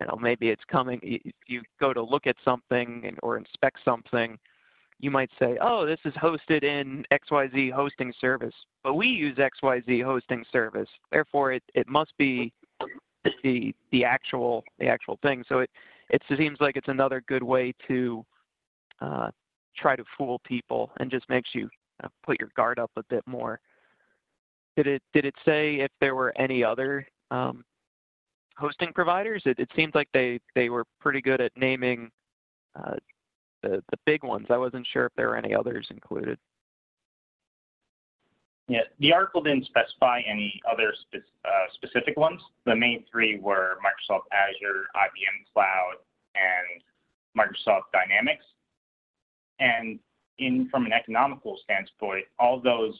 You 0.00 0.06
know, 0.06 0.16
maybe 0.20 0.48
it's 0.48 0.64
coming. 0.70 0.98
If 1.02 1.34
you 1.46 1.62
go 1.78 1.92
to 1.92 2.02
look 2.02 2.26
at 2.26 2.36
something 2.44 3.02
and, 3.04 3.18
or 3.22 3.36
inspect 3.36 3.78
something, 3.84 4.38
you 4.98 5.10
might 5.10 5.30
say, 5.38 5.58
"Oh, 5.60 5.84
this 5.84 6.00
is 6.04 6.14
hosted 6.14 6.62
in 6.64 7.04
XYZ 7.12 7.72
hosting 7.72 8.14
service," 8.20 8.54
but 8.82 8.94
we 8.94 9.08
use 9.08 9.36
XYZ 9.36 10.02
hosting 10.02 10.44
service. 10.50 10.88
Therefore, 11.10 11.52
it 11.52 11.62
it 11.74 11.88
must 11.88 12.16
be 12.16 12.52
the 13.42 13.74
the 13.90 14.04
actual 14.04 14.64
the 14.78 14.86
actual 14.86 15.18
thing. 15.22 15.44
So 15.48 15.58
it 15.58 15.70
it 16.08 16.22
seems 16.36 16.60
like 16.60 16.76
it's 16.76 16.88
another 16.88 17.22
good 17.26 17.42
way 17.42 17.74
to 17.88 18.24
uh, 19.00 19.30
try 19.76 19.96
to 19.96 20.04
fool 20.16 20.40
people 20.44 20.90
and 20.98 21.10
just 21.10 21.28
makes 21.28 21.50
you 21.54 21.68
uh, 22.02 22.08
put 22.24 22.38
your 22.40 22.50
guard 22.56 22.78
up 22.78 22.90
a 22.96 23.02
bit 23.04 23.22
more. 23.26 23.60
Did 24.76 24.86
it 24.86 25.02
did 25.12 25.24
it 25.24 25.34
say 25.44 25.76
if 25.76 25.90
there 26.00 26.14
were 26.14 26.32
any 26.38 26.64
other 26.64 27.06
um, 27.30 27.64
hosting 28.56 28.92
providers? 28.92 29.42
It, 29.44 29.58
it 29.58 29.70
like 29.94 30.08
they 30.14 30.40
they 30.54 30.70
were 30.70 30.84
pretty 31.00 31.20
good 31.20 31.40
at 31.40 31.52
naming 31.56 32.10
uh, 32.74 32.94
the 33.62 33.82
the 33.90 33.98
big 34.06 34.24
ones. 34.24 34.46
I 34.50 34.56
wasn't 34.56 34.86
sure 34.92 35.06
if 35.06 35.12
there 35.16 35.28
were 35.28 35.36
any 35.36 35.54
others 35.54 35.86
included. 35.90 36.38
Yeah, 38.68 38.82
the 39.00 39.12
article 39.12 39.42
didn't 39.42 39.66
specify 39.66 40.22
any 40.26 40.60
other 40.70 40.94
spe- 41.02 41.28
uh, 41.44 41.66
specific 41.74 42.16
ones. 42.16 42.40
The 42.64 42.76
main 42.76 43.04
three 43.10 43.38
were 43.38 43.76
Microsoft 43.84 44.30
Azure, 44.32 44.86
IBM 44.96 45.52
Cloud, 45.52 45.94
and 46.34 46.82
Microsoft 47.36 47.92
Dynamics. 47.92 48.44
And 49.62 50.00
in 50.38 50.68
from 50.70 50.86
an 50.86 50.92
economical 50.92 51.56
standpoint, 51.62 52.24
all 52.38 52.60
those 52.60 52.94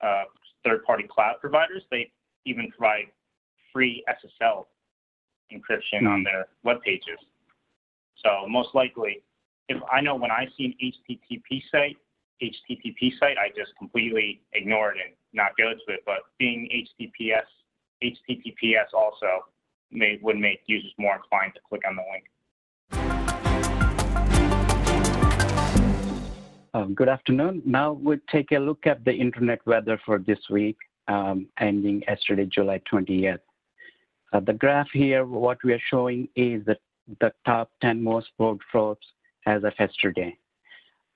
uh, 0.00 0.24
third-party 0.64 1.08
cloud 1.10 1.36
providers, 1.40 1.82
they 1.90 2.10
even 2.46 2.70
provide 2.70 3.06
free 3.72 4.04
SSL 4.08 4.66
encryption 5.52 6.08
on 6.08 6.22
their 6.22 6.46
web 6.62 6.80
pages. 6.82 7.18
So 8.24 8.46
most 8.48 8.74
likely, 8.74 9.22
if 9.68 9.82
I 9.92 10.00
know 10.00 10.14
when 10.14 10.30
I 10.30 10.46
see 10.56 10.66
an 10.66 10.74
HTTP 10.80 11.62
site, 11.70 11.96
HTTP 12.40 13.18
site, 13.18 13.36
I 13.36 13.48
just 13.56 13.72
completely 13.76 14.40
ignore 14.52 14.92
it 14.92 14.98
and 15.04 15.14
not 15.32 15.52
go 15.58 15.72
to 15.72 15.92
it. 15.94 16.00
But 16.06 16.18
being 16.38 16.68
HTTPS, 17.00 17.48
HTTPS 18.02 18.94
also 18.94 19.46
may, 19.90 20.18
would 20.22 20.36
make 20.36 20.60
users 20.66 20.92
more 20.98 21.16
inclined 21.16 21.54
to 21.54 21.60
click 21.68 21.82
on 21.88 21.96
the 21.96 22.02
link. 22.12 22.24
Um, 26.78 26.94
good 26.94 27.08
afternoon. 27.08 27.60
Now 27.64 27.90
we'll 27.90 28.20
take 28.30 28.52
a 28.52 28.58
look 28.58 28.86
at 28.86 29.04
the 29.04 29.12
internet 29.12 29.58
weather 29.66 30.00
for 30.06 30.20
this 30.20 30.38
week, 30.48 30.76
um, 31.08 31.48
ending 31.58 32.04
yesterday, 32.06 32.44
July 32.44 32.80
20th. 32.88 33.40
Uh, 34.32 34.38
the 34.38 34.52
graph 34.52 34.86
here, 34.92 35.24
what 35.24 35.58
we 35.64 35.72
are 35.72 35.82
showing 35.90 36.28
is 36.36 36.64
the, 36.66 36.76
the 37.18 37.32
top 37.44 37.72
10 37.82 38.00
most 38.00 38.28
port 38.38 38.58
floats 38.70 39.04
as 39.44 39.64
of 39.64 39.72
yesterday. 39.76 40.38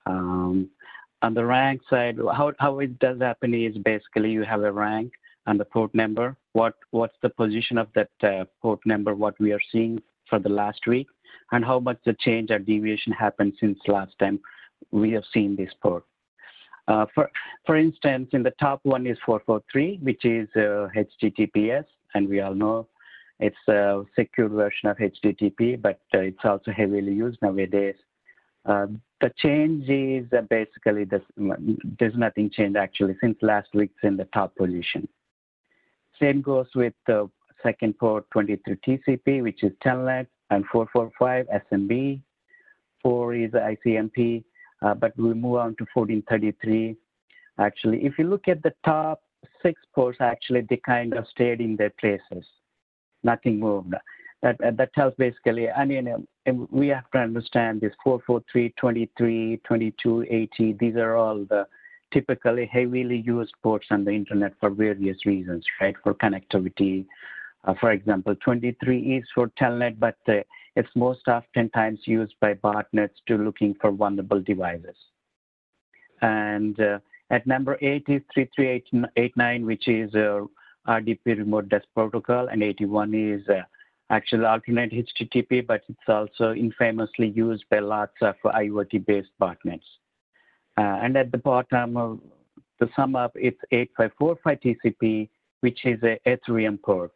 Um, 0.05 0.69
on 1.21 1.33
the 1.33 1.45
rank 1.45 1.79
side, 1.89 2.17
how, 2.35 2.51
how 2.59 2.79
it 2.79 2.99
does 2.99 3.21
happen 3.21 3.53
is 3.53 3.77
basically 3.77 4.31
you 4.31 4.43
have 4.43 4.63
a 4.63 4.71
rank 4.71 5.13
and 5.45 5.57
the 5.57 5.65
port 5.65 5.95
number. 5.95 6.35
What 6.51 6.73
What's 6.91 7.15
the 7.21 7.29
position 7.29 7.77
of 7.77 7.87
that 7.95 8.09
uh, 8.21 8.43
port 8.61 8.81
number, 8.85 9.15
what 9.15 9.39
we 9.39 9.53
are 9.53 9.61
seeing 9.71 10.03
for 10.29 10.39
the 10.39 10.49
last 10.49 10.87
week, 10.87 11.07
and 11.53 11.63
how 11.63 11.79
much 11.79 11.99
the 12.05 12.17
change 12.19 12.51
or 12.51 12.59
deviation 12.59 13.13
happened 13.13 13.53
since 13.61 13.79
last 13.87 14.19
time 14.19 14.41
we 14.91 15.11
have 15.11 15.23
seen 15.33 15.55
this 15.55 15.71
port. 15.81 16.03
Uh, 16.87 17.05
for, 17.15 17.31
for 17.65 17.77
instance, 17.77 18.29
in 18.33 18.43
the 18.43 18.53
top 18.59 18.79
one 18.83 19.07
is 19.07 19.17
443, 19.25 19.99
which 20.01 20.25
is 20.25 20.49
uh, 20.55 20.87
HTTPS, 20.95 21.85
and 22.13 22.27
we 22.27 22.41
all 22.41 22.53
know 22.53 22.87
it's 23.39 23.55
a 23.67 24.03
secure 24.15 24.49
version 24.49 24.89
of 24.89 24.97
HTTP, 24.97 25.81
but 25.81 25.99
uh, 26.13 26.19
it's 26.19 26.43
also 26.43 26.71
heavily 26.71 27.13
used 27.13 27.41
nowadays. 27.41 27.95
Uh, 28.65 28.87
the 29.21 29.31
change 29.37 29.89
is 29.89 30.25
uh, 30.33 30.41
basically 30.49 31.05
this, 31.05 31.21
there's 31.99 32.15
nothing 32.15 32.49
changed 32.49 32.77
actually 32.77 33.15
since 33.21 33.37
last 33.41 33.69
week's 33.73 34.03
in 34.03 34.17
the 34.17 34.25
top 34.25 34.55
position. 34.55 35.07
Same 36.21 36.41
goes 36.41 36.67
with 36.75 36.93
the 37.07 37.29
second 37.61 37.97
port 37.97 38.25
23 38.31 38.77
TCP, 38.85 39.41
which 39.41 39.63
is 39.63 39.71
Telnet, 39.83 40.27
and 40.49 40.65
445 40.71 41.47
SMB. 41.71 42.21
4 43.01 43.35
is 43.35 43.51
ICMP, 43.51 44.43
but 44.93 45.17
we 45.17 45.33
move 45.33 45.55
on 45.55 45.75
to 45.77 45.85
1433. 45.93 46.95
Actually, 47.59 48.03
if 48.05 48.17
you 48.17 48.25
look 48.25 48.47
at 48.47 48.61
the 48.63 48.73
top 48.83 49.21
six 49.61 49.81
ports, 49.93 50.17
actually, 50.19 50.61
they 50.69 50.79
kind 50.85 51.13
of 51.13 51.27
stayed 51.27 51.61
in 51.61 51.75
their 51.75 51.91
places. 51.99 52.45
Nothing 53.23 53.59
moved. 53.59 53.93
That, 54.41 54.57
that 54.59 54.93
tells 54.93 55.13
basically, 55.17 55.69
I 55.69 55.85
mean, 55.85 56.09
um, 56.09 56.67
we 56.69 56.89
have 56.89 57.09
to 57.11 57.19
understand 57.19 57.79
this 57.79 57.93
443, 58.03 58.73
23, 58.77 59.61
22, 59.63 60.25
80, 60.29 60.73
these 60.79 60.95
are 60.97 61.15
all 61.15 61.45
the 61.49 61.65
typically 62.11 62.65
heavily 62.71 63.23
used 63.25 63.53
ports 63.63 63.87
on 63.89 64.03
the 64.03 64.11
internet 64.11 64.53
for 64.59 64.69
various 64.69 65.25
reasons, 65.25 65.65
right? 65.79 65.95
For 66.03 66.13
connectivity. 66.13 67.05
Uh, 67.63 67.73
for 67.79 67.91
example, 67.91 68.35
23 68.43 69.17
is 69.17 69.23
for 69.33 69.47
telnet, 69.59 69.97
but 69.97 70.17
uh, 70.27 70.41
it's 70.75 70.89
most 70.95 71.27
often 71.27 71.69
times 71.69 71.99
used 72.05 72.33
by 72.41 72.53
botnets 72.55 73.17
to 73.27 73.37
looking 73.37 73.75
for 73.79 73.91
vulnerable 73.91 74.41
devices. 74.41 74.95
And 76.21 76.79
uh, 76.79 76.99
at 77.29 77.45
number 77.45 77.77
eight 77.81 78.05
is 78.07 78.21
3389, 78.33 79.65
which 79.65 79.87
is 79.87 80.13
uh, 80.15 80.45
RDP 80.87 81.37
remote 81.37 81.69
desk 81.69 81.85
protocol, 81.93 82.47
and 82.47 82.63
81 82.63 83.13
is 83.13 83.47
uh, 83.49 83.61
actual 84.09 84.45
alternate 84.45 84.91
HTTP, 84.91 85.65
but 85.65 85.81
it's 85.89 85.99
also 86.07 86.53
infamously 86.53 87.29
used 87.29 87.65
by 87.69 87.79
lots 87.79 88.15
of 88.21 88.35
IoT-based 88.45 89.29
botnets. 89.41 89.81
Uh, 90.77 90.99
and 91.03 91.15
at 91.17 91.31
the 91.31 91.37
bottom, 91.37 92.21
to 92.81 92.89
sum 92.95 93.15
up, 93.15 93.31
it's 93.35 93.59
8545 93.71 94.59
TCP, 94.59 95.29
which 95.61 95.85
is 95.85 96.01
a 96.03 96.19
Ethereum 96.27 96.81
port, 96.81 97.11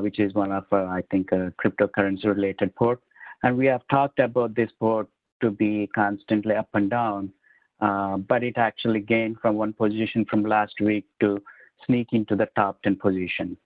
which 0.00 0.18
is 0.18 0.34
one 0.34 0.52
of, 0.52 0.64
uh, 0.72 0.84
I 0.84 1.02
think, 1.10 1.32
a 1.32 1.52
cryptocurrency-related 1.62 2.74
port. 2.74 3.00
And 3.42 3.56
we 3.56 3.66
have 3.66 3.82
talked 3.90 4.18
about 4.18 4.54
this 4.54 4.70
port 4.78 5.08
to 5.40 5.50
be 5.50 5.88
constantly 5.94 6.54
up 6.54 6.68
and 6.74 6.90
down, 6.90 7.32
uh, 7.80 8.18
but 8.18 8.42
it 8.42 8.58
actually 8.58 9.00
gained 9.00 9.38
from 9.40 9.56
one 9.56 9.72
position 9.72 10.26
from 10.26 10.42
last 10.44 10.74
week 10.80 11.06
to 11.20 11.42
sneak 11.86 12.08
into 12.12 12.36
the 12.36 12.48
top 12.56 12.82
10 12.82 12.96
position. 12.96 13.56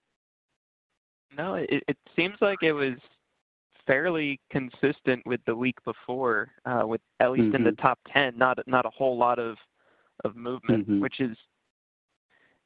No, 1.37 1.55
it, 1.55 1.83
it 1.88 1.96
seems 2.14 2.37
like 2.40 2.62
it 2.62 2.72
was 2.72 2.94
fairly 3.87 4.40
consistent 4.50 5.24
with 5.27 5.40
the 5.46 5.55
week 5.55 5.77
before, 5.85 6.50
uh, 6.64 6.83
with 6.85 7.00
at 7.20 7.33
least 7.33 7.46
mm-hmm. 7.46 7.57
in 7.57 7.64
the 7.64 7.70
mm-hmm. 7.70 7.87
top 7.87 7.98
ten. 8.12 8.37
Not 8.37 8.59
not 8.66 8.87
a 8.87 8.90
whole 8.90 9.16
lot 9.16 9.38
of 9.38 9.57
of 10.24 10.37
movement, 10.37 10.85
mm-hmm. 10.85 11.00
which 11.00 11.20
is 11.20 11.37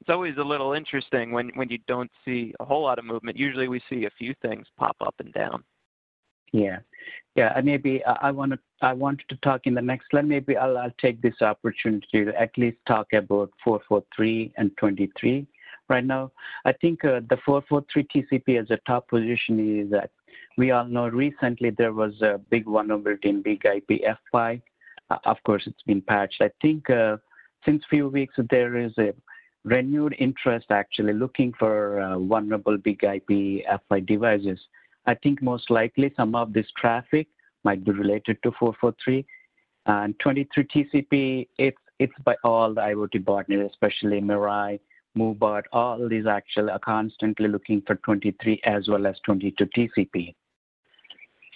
it's 0.00 0.10
always 0.10 0.36
a 0.38 0.44
little 0.44 0.72
interesting 0.72 1.32
when 1.32 1.50
when 1.54 1.68
you 1.68 1.78
don't 1.86 2.10
see 2.24 2.54
a 2.60 2.64
whole 2.64 2.82
lot 2.82 2.98
of 2.98 3.04
movement. 3.04 3.36
Usually, 3.36 3.68
we 3.68 3.80
see 3.88 4.04
a 4.04 4.10
few 4.10 4.34
things 4.42 4.66
pop 4.78 4.96
up 5.00 5.14
and 5.18 5.32
down. 5.32 5.64
Yeah, 6.52 6.78
yeah. 7.34 7.60
Maybe 7.62 8.02
I 8.04 8.30
want 8.30 8.52
to 8.52 8.58
I 8.80 8.92
wanted 8.92 9.28
to 9.28 9.36
talk 9.36 9.62
in 9.64 9.74
the 9.74 9.82
next 9.82 10.06
slide. 10.10 10.26
Maybe 10.26 10.56
I'll 10.56 10.78
I'll 10.78 10.94
take 11.00 11.20
this 11.20 11.42
opportunity 11.42 12.24
to 12.24 12.40
at 12.40 12.56
least 12.56 12.78
talk 12.86 13.12
about 13.12 13.50
443 13.64 14.54
and 14.56 14.74
23 14.76 15.46
right 15.88 16.04
now. 16.04 16.30
I 16.64 16.72
think 16.72 17.04
uh, 17.04 17.20
the 17.28 17.38
443 17.44 18.04
TCP 18.04 18.60
as 18.60 18.70
a 18.70 18.78
top 18.86 19.08
position 19.08 19.80
is 19.80 19.90
that 19.90 20.10
we 20.56 20.70
all 20.70 20.84
know 20.84 21.08
recently 21.08 21.70
there 21.70 21.92
was 21.92 22.20
a 22.22 22.40
big 22.50 22.64
vulnerability 22.64 23.28
in 23.28 23.42
Big 23.42 23.64
IP 23.64 24.02
F5. 24.34 24.60
Uh, 25.10 25.16
of 25.24 25.36
course, 25.44 25.64
it's 25.66 25.82
been 25.82 26.02
patched. 26.02 26.40
I 26.40 26.50
think 26.60 26.88
uh, 26.90 27.16
since 27.64 27.82
few 27.88 28.08
weeks 28.08 28.34
there 28.50 28.76
is 28.76 28.92
a 28.98 29.12
renewed 29.64 30.14
interest 30.18 30.66
actually 30.70 31.12
looking 31.12 31.52
for 31.58 32.00
uh, 32.00 32.18
vulnerable 32.18 32.78
Big 32.78 33.02
IP 33.02 33.64
F5 33.66 34.06
devices. 34.06 34.58
I 35.06 35.14
think 35.14 35.42
most 35.42 35.70
likely 35.70 36.12
some 36.16 36.34
of 36.34 36.52
this 36.52 36.66
traffic 36.76 37.28
might 37.64 37.84
be 37.84 37.92
related 37.92 38.42
to 38.42 38.52
443. 38.52 39.26
And 39.86 40.18
23 40.20 40.64
TCP, 40.64 41.48
it's 41.58 41.78
it's 41.98 42.12
by 42.24 42.36
all 42.44 42.72
the 42.74 42.80
IoT 42.80 43.24
botnets, 43.24 43.70
especially 43.70 44.20
Mirai, 44.20 44.78
Moobot, 45.16 45.64
all 45.72 46.08
these 46.08 46.26
actually 46.26 46.70
are 46.70 46.78
constantly 46.78 47.48
looking 47.48 47.82
for 47.86 47.96
23 47.96 48.60
as 48.64 48.86
well 48.88 49.06
as 49.06 49.16
22 49.24 49.66
TCP. 49.66 50.34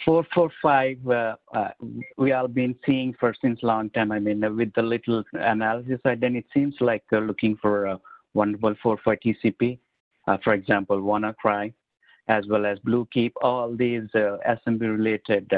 445, 0.05 1.09
uh, 1.09 1.37
uh, 1.55 1.69
we 2.17 2.31
have 2.31 2.55
been 2.55 2.75
seeing 2.85 3.15
for 3.19 3.35
since 3.41 3.63
long 3.63 3.91
time. 3.91 4.13
I 4.13 4.19
mean, 4.19 4.41
with 4.57 4.73
the 4.75 4.83
little 4.83 5.23
analysis 5.33 6.01
I 6.05 6.15
then 6.15 6.37
it 6.37 6.47
seems 6.53 6.75
like 6.81 7.05
uh, 7.13 7.19
looking 7.19 7.57
for 7.57 7.87
a 7.87 8.01
vulnerable 8.35 8.75
45 8.83 9.19
TCP. 9.25 9.79
For 10.43 10.55
example, 10.55 10.99
WannaCry, 10.99 11.73
as 12.29 12.47
well 12.47 12.65
as 12.65 12.79
Bluekeep, 12.81 13.33
all 13.43 13.75
these 13.75 14.09
uh, 14.15 14.39
SMB-related 14.49 15.53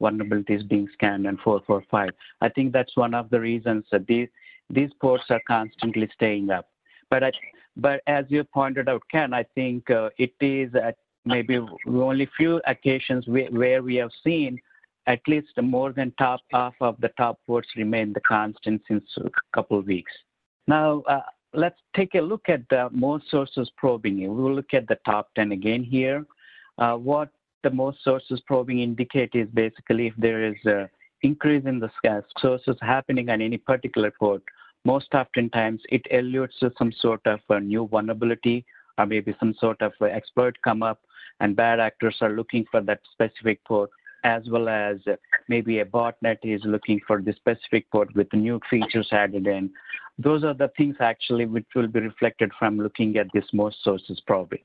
vulnerabilities 0.00 0.68
being 0.68 0.88
scanned 0.92 1.26
on 1.26 1.38
445. 1.38 2.10
I 2.40 2.48
think 2.48 2.72
that's 2.72 2.96
one 2.96 3.14
of 3.14 3.30
the 3.30 3.40
reasons 3.40 3.84
that 3.92 4.06
these 4.06 4.28
these 4.68 4.90
ports 5.00 5.24
are 5.30 5.40
constantly 5.48 6.08
staying 6.14 6.50
up. 6.50 6.68
But 7.10 7.34
but 7.76 8.02
as 8.06 8.24
you 8.28 8.44
pointed 8.44 8.88
out, 8.88 9.02
Ken, 9.10 9.34
I 9.34 9.44
think 9.54 9.84
it 9.88 10.34
is 10.40 10.74
at 10.74 10.96
maybe 11.24 11.60
only 11.86 12.28
few 12.36 12.60
occasions 12.66 13.26
where 13.26 13.82
we 13.82 13.96
have 13.96 14.10
seen 14.24 14.58
at 15.06 15.20
least 15.26 15.48
more 15.60 15.92
than 15.92 16.12
top 16.18 16.40
half 16.52 16.74
of 16.80 16.96
the 17.00 17.10
top 17.16 17.38
ports 17.46 17.68
remain 17.76 18.12
the 18.12 18.20
constant 18.20 18.80
since 18.86 19.04
a 19.18 19.30
couple 19.54 19.78
of 19.78 19.86
weeks. 19.86 20.12
Now, 20.66 21.00
uh, 21.08 21.22
let's 21.52 21.80
take 21.96 22.14
a 22.14 22.20
look 22.20 22.48
at 22.48 22.68
the 22.68 22.88
most 22.92 23.30
sources 23.30 23.70
probing. 23.76 24.18
We 24.18 24.28
will 24.28 24.54
look 24.54 24.72
at 24.72 24.86
the 24.88 24.98
top 25.04 25.30
10 25.34 25.52
again 25.52 25.82
here. 25.82 26.26
Uh, 26.78 26.94
what 26.96 27.30
the 27.62 27.70
most 27.70 28.02
sources 28.04 28.40
probing 28.46 28.80
indicate 28.80 29.30
is 29.34 29.48
basically 29.52 30.08
if 30.08 30.14
there 30.16 30.44
is 30.44 30.56
an 30.64 30.88
increase 31.22 31.64
in 31.66 31.80
the 31.80 31.90
sources 32.38 32.76
happening 32.80 33.30
on 33.30 33.40
any 33.40 33.58
particular 33.58 34.12
port, 34.18 34.42
most 34.84 35.12
oftentimes 35.12 35.82
it 35.90 36.02
alludes 36.12 36.54
to 36.60 36.72
some 36.78 36.92
sort 36.92 37.20
of 37.26 37.40
a 37.50 37.60
new 37.60 37.86
vulnerability 37.88 38.64
or 38.96 39.06
maybe 39.06 39.34
some 39.38 39.54
sort 39.58 39.80
of 39.82 39.92
exploit 40.02 40.56
come 40.62 40.82
up 40.82 41.00
and 41.40 41.56
bad 41.56 41.80
actors 41.80 42.16
are 42.20 42.30
looking 42.30 42.64
for 42.70 42.80
that 42.82 43.00
specific 43.12 43.64
port 43.64 43.90
as 44.24 44.42
well 44.50 44.68
as 44.68 44.98
maybe 45.48 45.78
a 45.78 45.84
botnet 45.84 46.38
is 46.42 46.60
looking 46.64 47.00
for 47.06 47.20
the 47.22 47.32
specific 47.32 47.90
port 47.90 48.14
with 48.14 48.32
new 48.32 48.60
features 48.68 49.08
added 49.12 49.46
in. 49.46 49.70
Those 50.18 50.44
are 50.44 50.54
the 50.54 50.70
things 50.76 50.96
actually 51.00 51.46
which 51.46 51.66
will 51.74 51.88
be 51.88 52.00
reflected 52.00 52.52
from 52.58 52.78
looking 52.78 53.16
at 53.16 53.28
this 53.32 53.46
most 53.52 53.82
sources 53.82 54.20
probably. 54.26 54.62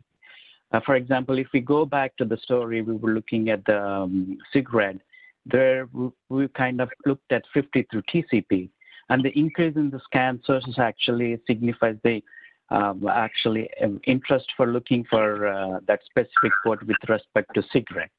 Uh, 0.72 0.82
for 0.86 0.96
example, 0.96 1.38
if 1.38 1.48
we 1.54 1.62
go 1.62 1.86
back 1.86 2.18
to 2.18 2.26
the 2.26 2.38
story, 2.38 2.82
we 2.82 2.96
were 2.96 3.14
looking 3.14 3.50
at 3.50 3.64
the 3.66 3.82
um, 3.82 4.38
SIGRED. 4.54 5.00
There, 5.46 5.88
we 6.30 6.48
kind 6.50 6.82
of 6.82 6.90
looked 7.06 7.32
at 7.32 7.44
50 7.54 7.88
through 7.92 8.02
TCP, 8.14 8.70
and 9.10 9.24
the 9.24 9.30
increase 9.40 9.76
in 9.76 9.92
the 9.92 10.02
scan 10.04 10.42
sources 10.44 10.80
actually 10.80 11.40
signifies 11.46 11.98
the 12.04 12.22
um, 12.70 13.08
actually 13.08 13.70
um, 13.84 14.00
interest 14.06 14.48
for 14.58 14.68
looking 14.68 15.06
for 15.10 15.48
uh, 15.48 15.80
that 15.88 16.00
specific 16.06 16.52
port 16.64 16.86
with 16.86 16.98
respect 17.08 17.54
to 17.54 17.62
SIGRED. 17.74 18.10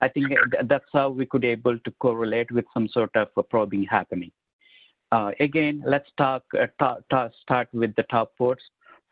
I 0.00 0.08
think 0.08 0.28
that's 0.64 0.86
how 0.92 1.10
we 1.10 1.26
could 1.26 1.44
able 1.44 1.78
to 1.78 1.90
correlate 2.00 2.50
with 2.50 2.64
some 2.72 2.88
sort 2.88 3.14
of 3.16 3.28
probing 3.50 3.84
happening. 3.84 4.32
Uh, 5.12 5.32
again, 5.40 5.82
let's 5.84 6.08
talk, 6.16 6.42
uh, 6.58 6.66
ta 6.78 6.98
ta 7.10 7.28
start 7.42 7.68
with 7.72 7.94
the 7.96 8.04
top 8.04 8.32
ports, 8.38 8.62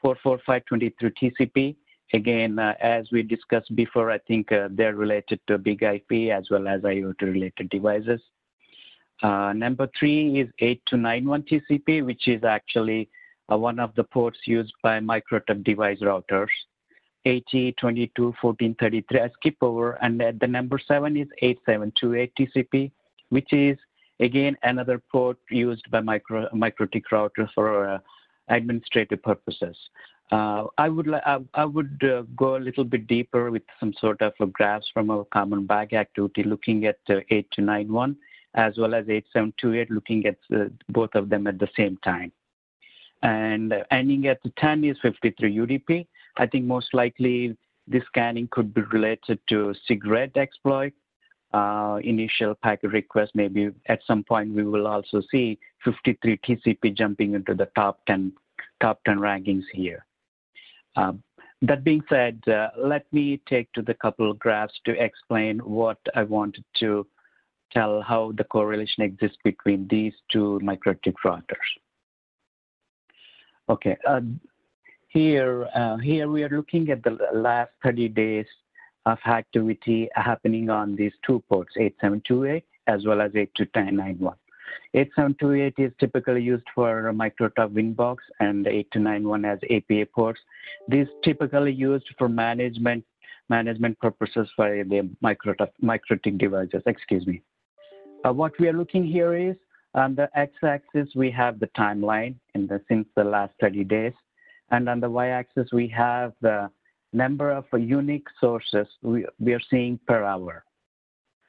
44523 0.01 1.11
TCP. 1.11 1.77
Again, 2.15 2.59
uh, 2.59 2.75
as 2.81 3.09
we 3.13 3.23
discussed 3.23 3.75
before, 3.77 4.11
I 4.11 4.19
think 4.19 4.51
uh, 4.51 4.69
they're 4.71 4.95
related 4.95 5.41
to 5.49 5.59
big 5.59 5.83
IP 5.83 6.31
as 6.31 6.49
well 6.51 6.67
as 6.69 6.83
IoT 6.83 7.21
related 7.21 7.69
devices. 7.69 8.21
Uh, 9.23 9.53
number 9.53 9.89
three 9.99 10.41
is 10.41 10.49
8291 10.61 11.43
TCP, 11.43 12.07
which 12.07 12.29
is 12.29 12.45
actually 12.45 13.11
one 13.57 13.79
of 13.79 13.95
the 13.95 14.05
ports 14.05 14.39
used 14.45 14.75
by 14.83 15.01
MikroTik 15.01 15.65
device 15.65 16.01
routers. 16.01 16.49
80, 17.25 17.73
22, 17.73 18.35
14, 18.41 18.77
33. 18.81 19.21
I 19.21 19.29
skip 19.31 19.57
over, 19.61 19.93
and 20.03 20.21
the 20.41 20.47
number 20.47 20.79
seven 20.79 21.17
is 21.17 21.29
8728 21.43 22.33
TCP, 22.37 22.91
which 23.31 23.53
is 23.53 23.77
again 24.21 24.57
another 24.63 25.03
port 25.11 25.37
used 25.51 25.91
by 25.91 26.01
micro 26.01 26.49
MikroTik 26.51 27.05
routers 27.13 27.49
for 27.55 27.89
uh, 27.89 27.99
administrative 28.49 29.23
purposes. 29.23 29.77
Uh, 30.31 30.67
I 30.77 30.89
would 30.89 31.13
I, 31.13 31.39
I 31.55 31.65
would 31.65 32.03
uh, 32.03 32.23
go 32.37 32.57
a 32.57 32.65
little 32.67 32.85
bit 32.85 33.07
deeper 33.07 33.51
with 33.51 33.63
some 33.81 33.93
sort 34.01 34.23
of 34.23 34.33
graphs 34.53 34.89
from 34.93 35.11
our 35.11 35.25
common 35.25 35.67
bag 35.67 35.95
activity, 35.95 36.45
looking 36.45 36.87
at 36.87 36.99
uh, 37.09 37.21
8291 37.31 38.17
as 38.55 38.79
well 38.79 38.95
as 38.95 39.05
8728, 39.09 39.91
looking 39.91 40.27
at 40.27 40.39
uh, 40.55 40.65
both 40.89 41.15
of 41.15 41.29
them 41.29 41.47
at 41.47 41.59
the 41.59 41.69
same 41.77 41.99
time 41.99 42.33
and 43.23 43.75
ending 43.91 44.27
at 44.27 44.43
the 44.43 44.53
10 44.59 44.85
is 44.85 44.97
53 45.03 45.57
UDP. 45.57 46.07
I 46.37 46.47
think 46.47 46.65
most 46.65 46.95
likely 46.95 47.57
this 47.87 48.05
scanning 48.07 48.49
could 48.51 48.73
be 48.73 48.83
related 48.83 49.39
to 49.49 49.75
SIGRED 49.89 50.37
exploit. 50.37 50.93
Uh, 51.55 51.99
initial 52.05 52.55
packet 52.63 52.93
request, 52.93 53.33
maybe 53.35 53.71
at 53.87 54.01
some 54.07 54.23
point 54.23 54.53
we 54.53 54.65
will 54.65 54.87
also 54.87 55.23
see 55.31 55.59
53 55.83 56.37
TCP 56.47 56.95
jumping 56.95 57.35
into 57.35 57.55
the 57.55 57.67
top 57.75 58.01
10 58.07 58.33
top 58.83 59.01
10 59.05 59.19
rankings 59.19 59.65
here. 59.73 60.05
Uh, 60.95 61.13
that 61.63 61.83
being 61.85 62.03
said, 62.09 62.41
uh, 62.49 62.69
let 62.77 63.11
me 63.13 63.41
take 63.49 63.73
to 63.73 63.83
the 63.83 63.95
couple 63.95 64.31
of 64.31 64.39
graphs 64.39 64.75
to 64.85 65.03
explain 65.03 65.59
what 65.61 65.99
I 66.15 66.23
wanted 66.23 66.65
to 66.81 67.07
tell 67.73 68.03
how 68.03 68.33
the 68.37 68.45
correlation 68.45 69.03
exists 69.03 69.39
between 69.43 69.89
these 69.89 70.13
two 70.31 70.61
MikroTik 70.63 71.15
routers. 71.25 71.69
Okay, 73.71 73.97
uh, 74.07 74.21
here, 75.09 75.69
uh, 75.75 75.99
here 75.99 76.31
we 76.31 76.43
are 76.43 76.49
looking 76.49 76.91
at 76.91 77.03
the 77.03 77.19
last 77.35 77.71
30 77.83 78.09
days 78.09 78.47
of 79.05 79.19
activity 79.27 80.09
happening 80.15 80.71
on 80.71 80.97
these 80.97 81.13
two 81.27 81.43
ports, 81.49 81.75
8728 81.77 82.65
as 82.87 83.05
well 83.05 83.21
as 83.21 83.31
8291. 83.35 84.35
8728 84.95 85.75
is 85.85 85.93
typically 86.01 86.43
used 86.43 86.65
for 86.75 87.13
MikroTik 87.13 87.73
Winbox 87.73 88.17
and 88.41 88.67
8291 88.67 89.45
as 89.45 89.59
API 89.65 90.05
ports. 90.07 90.41
These 90.89 91.07
typically 91.23 91.73
used 91.73 92.07
for 92.17 92.29
management 92.29 93.05
management 93.51 93.99
purposes 93.99 94.49
for 94.57 94.85
the 94.85 95.09
MikroTik, 95.23 95.71
MikroTik 95.83 96.39
devices, 96.39 96.83
excuse 96.87 97.27
me. 97.27 97.43
Uh, 98.27 98.33
what 98.33 98.53
we 98.59 98.69
are 98.69 98.73
looking 98.73 99.05
here 99.05 99.35
is 99.35 99.57
on 99.95 100.15
the 100.15 100.29
x-axis, 100.35 101.09
we 101.15 101.31
have 101.31 101.59
the 101.59 101.69
timeline 101.69 102.35
in 102.55 102.67
the, 102.67 102.81
since 102.89 103.07
the 103.17 103.25
last 103.25 103.53
30 103.61 103.85
days. 103.85 104.13
And 104.71 104.89
on 104.89 105.01
the 105.01 105.11
y-axis, 105.11 105.69
we 105.73 105.89
have 105.89 106.33
the 106.41 106.71
number 107.13 107.51
of 107.51 107.65
unique 107.73 108.27
sources 108.41 108.87
we, 109.03 109.27
we 109.39 109.55
are 109.55 109.61
seeing 109.71 109.99
per 110.07 110.23
hour. 110.25 110.65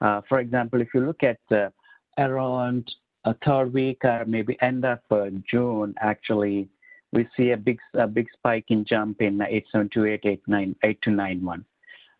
Uh, 0.01 0.21
for 0.29 0.39
example, 0.39 0.81
if 0.81 0.87
you 0.93 1.01
look 1.01 1.23
at 1.23 1.39
uh, 1.51 1.69
around 2.17 2.89
a 3.25 3.35
third 3.45 3.73
week 3.73 4.03
or 4.05 4.23
maybe 4.25 4.57
end 4.61 4.85
of 4.85 4.99
uh, 5.11 5.25
June, 5.49 5.93
actually, 5.99 6.69
we 7.11 7.27
see 7.35 7.51
a 7.51 7.57
big, 7.57 7.79
a 7.95 8.07
big 8.07 8.27
spike 8.31 8.65
in 8.69 8.85
jump 8.85 9.21
in 9.21 9.41
8728, 9.41 10.39
8291. 10.83 11.65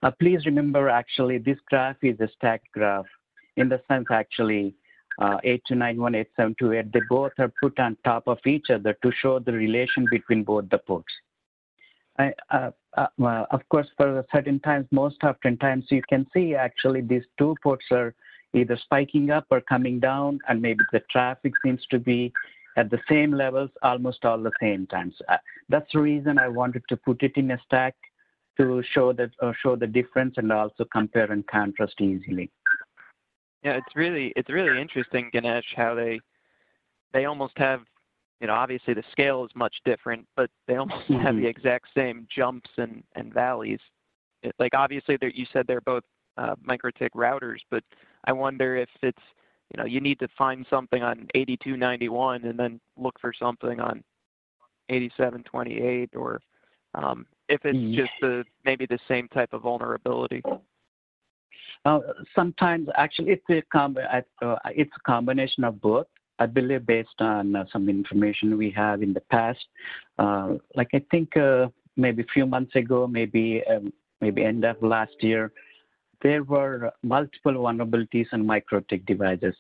Uh, 0.02 0.12
please 0.20 0.46
remember, 0.46 0.90
actually, 0.90 1.38
this 1.38 1.58
graph 1.70 1.98
is 2.02 2.20
a 2.20 2.30
stacked 2.36 2.72
graph 2.74 3.06
in 3.56 3.70
the 3.70 3.82
sense, 3.88 4.08
actually, 4.12 4.76
uh, 5.20 5.38
8291, 5.44 6.16
8728, 6.16 6.94
they 6.94 7.06
both 7.10 7.34
are 7.40 7.52
put 7.62 7.78
on 7.80 7.98
top 8.04 8.28
of 8.28 8.40
each 8.46 8.70
other 8.70 8.98
to 9.04 9.12
show 9.22 9.40
the 9.40 9.52
relation 9.52 10.08
between 10.10 10.44
both 10.44 10.70
the 10.70 10.78
ports. 10.78 11.14
Uh, 12.18 12.32
uh, 12.52 13.08
well, 13.18 13.48
of 13.52 13.62
course, 13.70 13.88
for 13.98 14.26
certain 14.34 14.60
times, 14.60 14.88
most 14.92 15.18
often 15.24 15.58
times, 15.58 15.86
you 15.90 16.02
can 16.10 16.26
see 16.34 16.56
actually 16.56 17.02
these 17.02 17.24
two 17.38 17.56
ports 17.62 17.86
are 17.92 18.14
either 18.54 18.78
spiking 18.78 19.30
up 19.30 19.46
or 19.52 19.62
coming 19.62 20.00
down, 20.00 20.40
and 20.48 20.62
maybe 20.62 20.84
the 20.92 21.02
traffic 21.12 21.54
seems 21.64 21.86
to 21.92 22.00
be 22.00 22.32
at 22.78 22.90
the 22.90 23.00
same 23.10 23.32
levels 23.32 23.70
almost 23.84 24.26
all 24.26 24.42
the 24.42 24.52
same 24.62 24.88
times. 24.88 25.14
Uh, 25.28 25.38
that's 25.68 25.92
the 25.94 26.00
reason 26.00 26.40
I 26.40 26.48
wanted 26.48 26.84
to 26.90 26.98
put 26.98 27.24
it 27.24 27.34
in 27.36 27.52
a 27.52 27.60
stack 27.66 27.96
to 28.58 28.84
show 28.94 29.14
that 29.14 29.32
uh, 29.42 29.54
show 29.62 29.76
the 29.76 29.88
difference 29.88 30.36
and 30.38 30.52
also 30.52 30.86
compare 30.92 31.32
and 31.32 31.46
contrast 31.48 32.00
easily. 32.02 32.50
Yeah, 33.64 33.74
it's 33.74 33.96
really 33.96 34.32
it's 34.36 34.50
really 34.50 34.80
interesting, 34.80 35.30
Ganesh, 35.34 35.74
how 35.76 35.94
they 35.94 36.20
they 37.14 37.26
almost 37.26 37.58
have 37.58 37.82
you 38.40 38.48
know 38.48 38.54
obviously 38.54 38.94
the 38.94 39.04
scale 39.12 39.44
is 39.44 39.52
much 39.56 39.76
different, 39.86 40.26
but 40.36 40.50
they 40.68 40.76
almost 40.76 41.08
mm-hmm. 41.10 41.22
have 41.22 41.36
the 41.36 41.46
exact 41.46 41.88
same 41.96 42.28
jumps 42.34 42.70
and 42.78 43.04
and 43.16 43.34
valleys. 43.34 43.80
It, 44.44 44.56
like 44.60 44.74
obviously 44.74 45.18
you 45.22 45.46
said 45.52 45.66
they're 45.68 45.82
both 45.82 46.04
uh, 46.38 46.56
MikroTik 46.66 47.10
routers, 47.16 47.60
but 47.70 47.84
I 48.26 48.32
wonder 48.32 48.78
if 48.78 48.90
it's 49.02 49.22
you 49.74 49.78
know 49.78 49.86
you 49.86 50.00
need 50.00 50.20
to 50.20 50.28
find 50.38 50.66
something 50.70 51.04
on 51.04 51.28
8291 51.36 52.46
and 52.46 52.58
then 52.58 52.80
look 52.98 53.20
for 53.20 53.34
something 53.38 53.80
on 53.80 54.04
8728 54.90 56.16
or 56.16 56.42
um, 56.96 57.26
if 57.50 57.66
it's 57.66 57.78
mm-hmm. 57.78 57.96
just 57.96 58.12
the 58.22 58.44
maybe 58.64 58.86
the 58.86 59.00
same 59.08 59.28
type 59.28 59.54
of 59.54 59.64
vulnerability. 59.64 60.42
Uh, 61.86 62.00
sometimes, 62.36 62.88
actually, 62.96 63.32
it's 63.32 63.50
a, 63.50 63.62
com- 63.72 63.98
uh, 63.98 64.56
it's 64.68 64.92
a 64.96 65.00
combination 65.06 65.64
of 65.64 65.80
both. 65.82 66.08
I 66.40 66.46
believe 66.46 66.86
based 66.86 67.20
on 67.20 67.56
uh, 67.56 67.66
some 67.72 67.90
information 67.90 68.58
we 68.58 68.72
have 68.72 69.02
in 69.02 69.14
the 69.14 69.22
past, 69.30 69.60
uh, 70.20 70.54
like 70.74 70.90
I 70.94 71.04
think 71.12 71.36
uh, 71.36 71.68
maybe 71.98 72.24
a 72.24 72.34
few 72.34 72.46
months 72.46 72.76
ago, 72.76 73.08
maybe 73.08 73.62
um, 73.70 73.92
maybe 74.22 74.44
end 74.44 74.64
of 74.64 74.82
last 74.82 75.16
year, 75.20 75.52
there 76.22 76.44
were 76.44 76.92
multiple 77.04 77.54
vulnerabilities 77.54 78.28
in 78.32 78.46
MikroTik 78.46 79.06
devices, 79.06 79.56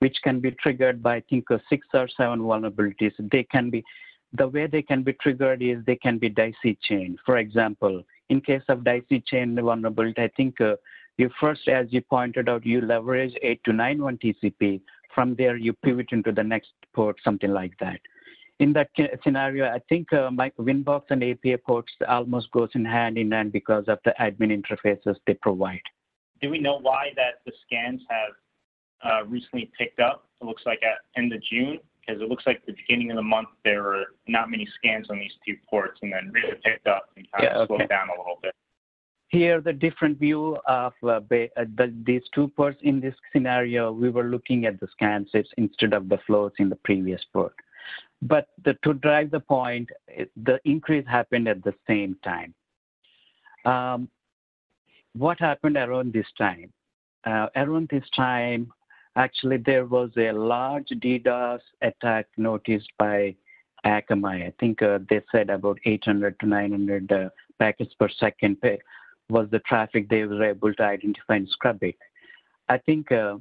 which 0.00 0.16
can 0.22 0.38
be 0.40 0.50
triggered 0.50 1.02
by 1.02 1.16
I 1.16 1.22
think 1.30 1.46
six 1.70 1.86
or 1.94 2.08
seven 2.14 2.40
vulnerabilities. 2.40 3.12
They 3.18 3.44
can 3.44 3.70
be 3.70 3.82
the 4.34 4.48
way 4.48 4.66
they 4.66 4.82
can 4.82 5.02
be 5.02 5.14
triggered 5.14 5.62
is 5.62 5.78
they 5.86 5.96
can 5.96 6.18
be 6.18 6.28
daisy 6.28 6.78
chain. 6.82 7.16
For 7.24 7.38
example, 7.38 8.02
in 8.28 8.42
case 8.42 8.62
of 8.68 8.84
daisy 8.84 9.22
chain 9.26 9.54
vulnerability, 9.56 10.20
I 10.20 10.30
think 10.36 10.60
uh, 10.60 10.76
you 11.18 11.28
first, 11.40 11.68
as 11.68 11.86
you 11.90 12.00
pointed 12.00 12.48
out, 12.48 12.64
you 12.64 12.80
leverage 12.80 13.34
8291 13.42 14.18
TCP. 14.18 14.80
From 15.14 15.34
there, 15.34 15.56
you 15.56 15.72
pivot 15.72 16.12
into 16.12 16.30
the 16.30 16.44
next 16.44 16.70
port, 16.94 17.16
something 17.24 17.52
like 17.52 17.72
that. 17.80 18.00
In 18.60 18.72
that 18.72 18.90
scenario, 19.24 19.66
I 19.66 19.80
think 19.88 20.12
uh, 20.12 20.30
my 20.30 20.50
Winbox 20.58 21.02
and 21.10 21.22
API 21.22 21.56
ports 21.56 21.92
almost 22.08 22.50
goes 22.52 22.70
in 22.74 22.84
hand 22.84 23.18
in 23.18 23.32
hand 23.32 23.52
because 23.52 23.84
of 23.88 23.98
the 24.04 24.14
admin 24.20 24.52
interfaces 24.56 25.16
they 25.26 25.34
provide. 25.34 25.80
Do 26.40 26.50
we 26.50 26.58
know 26.58 26.78
why 26.78 27.10
that 27.16 27.40
the 27.44 27.52
scans 27.66 28.00
have 28.08 28.32
uh, 29.04 29.26
recently 29.26 29.70
picked 29.76 30.00
up? 30.00 30.24
It 30.40 30.44
looks 30.44 30.62
like 30.66 30.80
at 30.84 30.98
end 31.20 31.32
of 31.32 31.42
June, 31.42 31.78
because 32.00 32.22
it 32.22 32.28
looks 32.28 32.44
like 32.46 32.64
the 32.64 32.74
beginning 32.74 33.10
of 33.10 33.16
the 33.16 33.22
month 33.22 33.48
there 33.64 33.82
were 33.82 34.04
not 34.28 34.50
many 34.50 34.68
scans 34.76 35.10
on 35.10 35.18
these 35.18 35.34
two 35.44 35.56
ports, 35.68 35.98
and 36.02 36.12
then 36.12 36.30
really 36.32 36.54
picked 36.64 36.86
up 36.86 37.10
and 37.16 37.26
kind 37.32 37.44
yeah, 37.44 37.58
of 37.58 37.66
slowed 37.66 37.88
down 37.88 38.08
a 38.08 38.20
little 38.20 38.38
bit 38.40 38.54
here 39.28 39.60
the 39.60 39.72
different 39.72 40.18
view 40.18 40.56
of 40.66 40.92
uh, 41.02 41.08
uh, 41.08 41.20
the, 41.30 41.94
these 42.04 42.22
two 42.34 42.48
ports 42.48 42.78
in 42.82 43.00
this 43.00 43.14
scenario, 43.32 43.92
we 43.92 44.08
were 44.08 44.24
looking 44.24 44.64
at 44.64 44.80
the 44.80 44.88
scan 44.92 45.26
sets 45.30 45.50
instead 45.58 45.92
of 45.92 46.08
the 46.08 46.18
flows 46.26 46.52
in 46.58 46.68
the 46.68 46.76
previous 46.76 47.22
port. 47.32 47.54
But 48.22 48.48
the, 48.64 48.74
to 48.84 48.94
drive 48.94 49.30
the 49.30 49.40
point, 49.40 49.90
the 50.44 50.58
increase 50.64 51.06
happened 51.06 51.46
at 51.46 51.62
the 51.62 51.74
same 51.86 52.16
time. 52.24 52.54
Um, 53.64 54.08
what 55.12 55.38
happened 55.38 55.76
around 55.76 56.12
this 56.12 56.26
time? 56.36 56.72
Uh, 57.24 57.48
around 57.54 57.88
this 57.90 58.08
time, 58.16 58.72
actually, 59.16 59.58
there 59.58 59.84
was 59.84 60.10
a 60.16 60.32
large 60.32 60.88
DDoS 60.88 61.60
attack 61.82 62.26
noticed 62.36 62.90
by 62.98 63.34
Akamai. 63.84 64.46
I 64.46 64.52
think 64.58 64.82
uh, 64.82 64.98
they 65.08 65.20
said 65.30 65.50
about 65.50 65.78
800 65.84 66.40
to 66.40 66.46
900 66.46 67.12
uh, 67.12 67.28
packets 67.58 67.94
per 67.94 68.08
second 68.08 68.60
was 69.30 69.48
the 69.50 69.58
traffic 69.60 70.08
they 70.08 70.24
were 70.24 70.44
able 70.44 70.72
to 70.74 70.82
identify 70.82 71.36
and 71.36 71.48
scrub 71.48 71.82
it. 71.82 71.96
I 72.68 72.78
think 72.78 73.12
uh, 73.12 73.36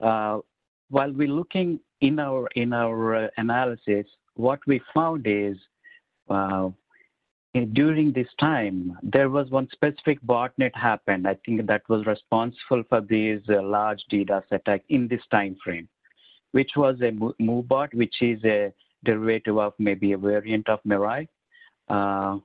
uh, 0.00 0.40
while 0.88 1.12
we're 1.12 1.28
looking 1.28 1.80
in 2.00 2.18
our 2.18 2.48
in 2.54 2.72
our 2.72 3.24
uh, 3.24 3.28
analysis, 3.36 4.06
what 4.34 4.60
we 4.66 4.80
found 4.94 5.26
is 5.26 5.56
uh, 6.28 6.70
during 7.72 8.12
this 8.12 8.28
time 8.38 8.96
there 9.02 9.28
was 9.28 9.50
one 9.50 9.68
specific 9.72 10.20
botnet 10.22 10.74
happened. 10.74 11.26
I 11.26 11.36
think 11.44 11.66
that 11.66 11.82
was 11.88 12.06
responsible 12.06 12.84
for 12.88 13.00
these 13.00 13.40
uh, 13.48 13.62
large 13.62 14.02
DDoS 14.10 14.44
attack 14.50 14.82
in 14.88 15.08
this 15.08 15.22
time 15.30 15.56
frame, 15.62 15.88
which 16.52 16.72
was 16.76 16.96
a 17.00 17.10
MooBot, 17.40 17.94
which 17.94 18.22
is 18.22 18.42
a 18.44 18.72
derivative 19.04 19.58
of 19.58 19.74
maybe 19.78 20.12
a 20.12 20.18
variant 20.18 20.68
of 20.68 20.80
Mirai. 20.86 21.26
Uh, 21.88 22.38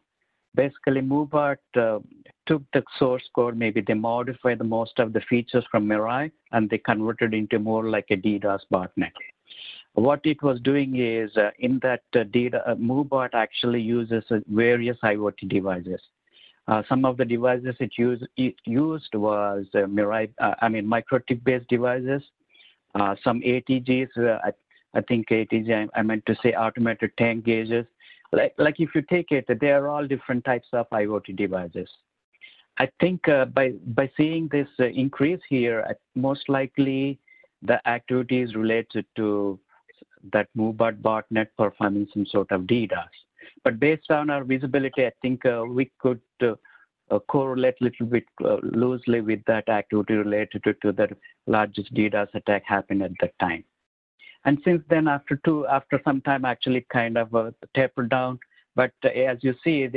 basically, 0.56 1.02
MooBot 1.02 1.58
took 2.46 2.64
the 2.74 2.84
source 2.98 3.28
code, 3.34 3.58
maybe 3.58 3.82
they 3.82 3.94
modified 3.94 4.60
the 4.60 4.64
most 4.64 5.00
of 5.00 5.14
the 5.14 5.22
features 5.22 5.66
from 5.72 5.88
Mirai 5.88 6.32
and 6.52 6.70
they 6.70 6.78
converted 6.78 7.34
into 7.34 7.60
more 7.60 7.90
like 7.90 8.08
a 8.12 8.18
DDoS 8.18 8.62
botnet. 8.72 9.12
What 9.96 10.20
it 10.26 10.44
was 10.44 10.60
doing 10.60 10.98
is 10.98 11.36
uh, 11.38 11.52
in 11.60 11.80
that 11.82 12.04
uh, 12.16 12.24
data, 12.24 12.62
uh, 12.70 12.76
MooBot 12.76 13.30
actually 13.34 13.82
uses 13.82 14.26
uh, 14.30 14.40
various 14.48 14.98
IoT 15.04 15.48
devices. 15.48 16.02
Uh, 16.68 16.84
some 16.90 17.06
of 17.06 17.16
the 17.16 17.24
devices 17.24 17.76
it 17.80 17.92
used, 17.98 18.26
it 18.36 18.56
used 18.66 19.14
was 19.16 19.66
uh, 19.74 19.80
Mirai, 19.80 20.30
I 20.40 20.68
mean, 20.68 20.86
MikroTik-based 20.86 21.70
devices. 21.70 22.24
some 23.24 23.40
ATGs, 23.42 24.10
I, 24.44 24.52
I, 24.94 25.02
think 25.02 25.30
ATG, 25.30 25.90
I, 25.94 26.00
I 26.00 26.02
meant 26.02 26.26
to 26.26 26.36
say 26.44 26.54
automated 26.54 27.12
tank 27.18 27.46
gauges. 27.46 27.86
Like, 28.34 28.54
like 28.58 28.80
if 28.80 28.96
you 28.96 29.02
take 29.04 29.32
it, 29.32 29.46
they 29.62 29.72
are 29.72 29.88
all 29.88 30.06
different 30.06 30.44
types 30.44 30.68
of 30.74 30.90
IoT 30.90 31.38
devices. 31.38 31.88
I 32.78 32.90
think 33.00 33.28
uh, 33.30 33.46
by 33.46 34.12
seeing 34.18 34.50
this 34.50 34.68
uh, 34.80 34.86
increase 34.86 35.40
here, 35.48 35.96
most 36.16 36.50
likely 36.50 37.20
the 37.62 37.86
activity 37.88 38.42
is 38.42 38.54
related 38.56 39.06
to 39.16 39.60
that 40.34 40.50
MooBot 40.58 41.02
botnet 41.02 41.48
performing 41.58 42.08
some 42.14 42.26
sort 42.26 42.52
of 42.52 42.62
DDoS. 42.62 43.08
But 43.64 43.80
based 43.80 44.12
on 44.12 44.30
our 44.30 44.44
visibility, 44.44 45.06
I 45.06 45.12
think 45.22 45.46
uh, 45.46 45.64
we 45.68 45.92
could 46.00 46.20
correlate 47.28 47.76
a 47.80 47.84
little 47.86 48.08
bit 48.08 48.26
loosely 48.64 49.22
with 49.22 49.40
that 49.46 49.70
activity 49.70 50.16
related 50.16 50.64
to, 50.64 50.92
the 50.92 51.16
largest 51.48 51.94
DDoS 51.94 52.34
attack 52.34 52.64
happened 52.66 53.04
at 53.04 53.12
that 53.22 53.38
time. 53.40 53.64
And 54.44 54.60
since 54.66 54.84
then, 54.90 55.08
after 55.08 55.40
two, 55.46 55.66
after 55.68 56.02
some 56.04 56.22
time, 56.22 56.44
actually 56.44 56.86
kind 56.92 57.18
of 57.18 57.54
tapered 57.74 58.10
down. 58.10 58.40
But 58.76 58.92
as 59.04 59.38
you 59.42 59.56
see, 59.64 59.90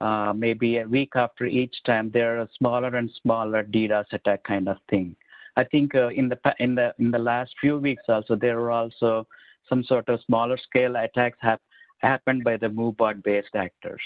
uh, 0.00 0.32
maybe 0.36 0.78
a 0.78 0.86
week 0.86 1.12
after 1.14 1.46
each 1.46 1.76
time, 1.84 2.10
there 2.10 2.40
are 2.40 2.48
smaller 2.58 2.94
and 2.96 3.10
smaller 3.22 3.64
DDoS 3.64 4.12
attack 4.12 4.44
kind 4.44 4.68
of 4.68 4.76
thing. 4.90 5.16
I 5.56 5.64
think 5.64 5.94
uh, 5.94 6.08
in 6.08 6.28
the 6.28 6.38
in 6.58 6.74
the 6.74 6.94
in 6.98 7.10
the 7.10 7.18
last 7.18 7.54
few 7.60 7.78
weeks 7.78 8.02
also 8.08 8.36
there 8.36 8.60
were 8.60 8.70
also 8.70 9.26
some 9.68 9.82
sort 9.82 10.08
of 10.08 10.20
smaller 10.26 10.58
scale 10.58 10.96
attacks 10.96 11.38
have 11.40 11.60
happened 11.98 12.44
by 12.44 12.58
the 12.58 12.68
MooBot 12.68 13.22
based 13.24 13.54
actors. 13.54 14.02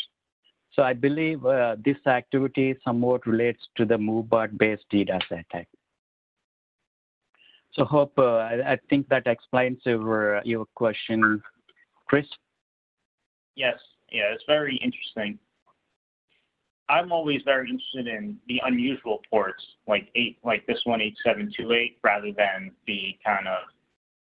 So 0.72 0.82
I 0.84 0.92
believe 0.92 1.44
uh, 1.44 1.76
this 1.84 1.96
activity 2.06 2.76
somewhat 2.84 3.26
relates 3.26 3.60
to 3.76 3.84
the 3.84 3.96
MooBot 3.96 4.56
based 4.56 4.84
DDoS 4.92 5.24
attack. 5.30 5.68
So 7.72 7.84
hope 7.84 8.12
uh, 8.16 8.36
I, 8.36 8.72
I, 8.72 8.78
think 8.88 9.08
that 9.08 9.26
explains 9.26 9.78
your 9.84 10.40
your 10.44 10.66
question, 10.74 11.42
Chris. 12.06 12.26
Yes, 13.56 13.78
yeah, 14.10 14.32
it's 14.32 14.44
very 14.46 14.76
interesting. 14.76 15.38
I'm 16.90 17.12
always 17.12 17.40
very 17.44 17.70
interested 17.70 18.06
in 18.08 18.36
the 18.48 18.60
unusual 18.64 19.20
ports, 19.30 19.62
like 19.86 20.08
eight, 20.14 20.38
like 20.44 20.66
this 20.66 20.80
one, 20.84 21.00
eight 21.00 21.16
seven 21.24 21.52
two 21.56 21.72
eight, 21.72 21.98
rather 22.02 22.32
than 22.36 22.72
the 22.86 23.16
kind 23.24 23.46
of 23.46 23.58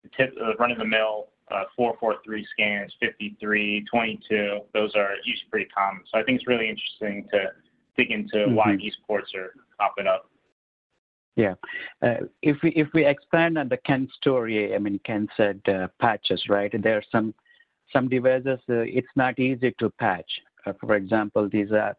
the 0.03 0.11
tip, 0.17 0.35
uh, 0.41 0.55
run 0.57 0.71
of 0.71 0.79
the 0.79 0.85
mill 0.85 1.29
uh, 1.51 1.65
443 1.77 2.47
scans, 2.53 2.93
53, 3.01 3.85
22. 3.91 4.61
Those 4.75 4.95
are 4.95 5.13
usually 5.25 5.49
pretty 5.51 5.67
common. 5.67 6.03
So 6.13 6.19
I 6.19 6.23
think 6.23 6.37
it's 6.37 6.49
really 6.49 6.69
interesting 6.69 7.27
to 7.33 7.53
dig 7.97 8.11
into 8.11 8.37
mm-hmm. 8.37 8.55
why 8.55 8.77
these 8.77 8.97
ports 9.07 9.33
are 9.35 9.53
popping 9.79 10.07
up. 10.07 10.29
Yeah, 11.37 11.55
uh, 12.03 12.27
if 12.43 12.57
we 12.65 12.71
if 12.71 12.89
we 12.93 13.07
expand 13.07 13.59
on 13.59 13.69
the 13.69 13.77
Ken 13.77 14.09
story, 14.17 14.75
I 14.75 14.79
mean 14.79 14.99
Ken 15.05 15.29
said 15.37 15.61
uh, 15.69 15.87
patches, 16.01 16.43
right? 16.49 16.73
There 16.83 16.97
are 16.97 17.05
some 17.13 17.33
some 17.93 18.09
devices 18.09 18.59
uh, 18.69 18.83
it's 18.83 19.15
not 19.15 19.39
easy 19.39 19.73
to 19.79 19.89
patch. 20.01 20.31
Uh, 20.67 20.73
for 20.81 20.97
example, 20.97 21.49
these 21.49 21.71
are 21.71 21.97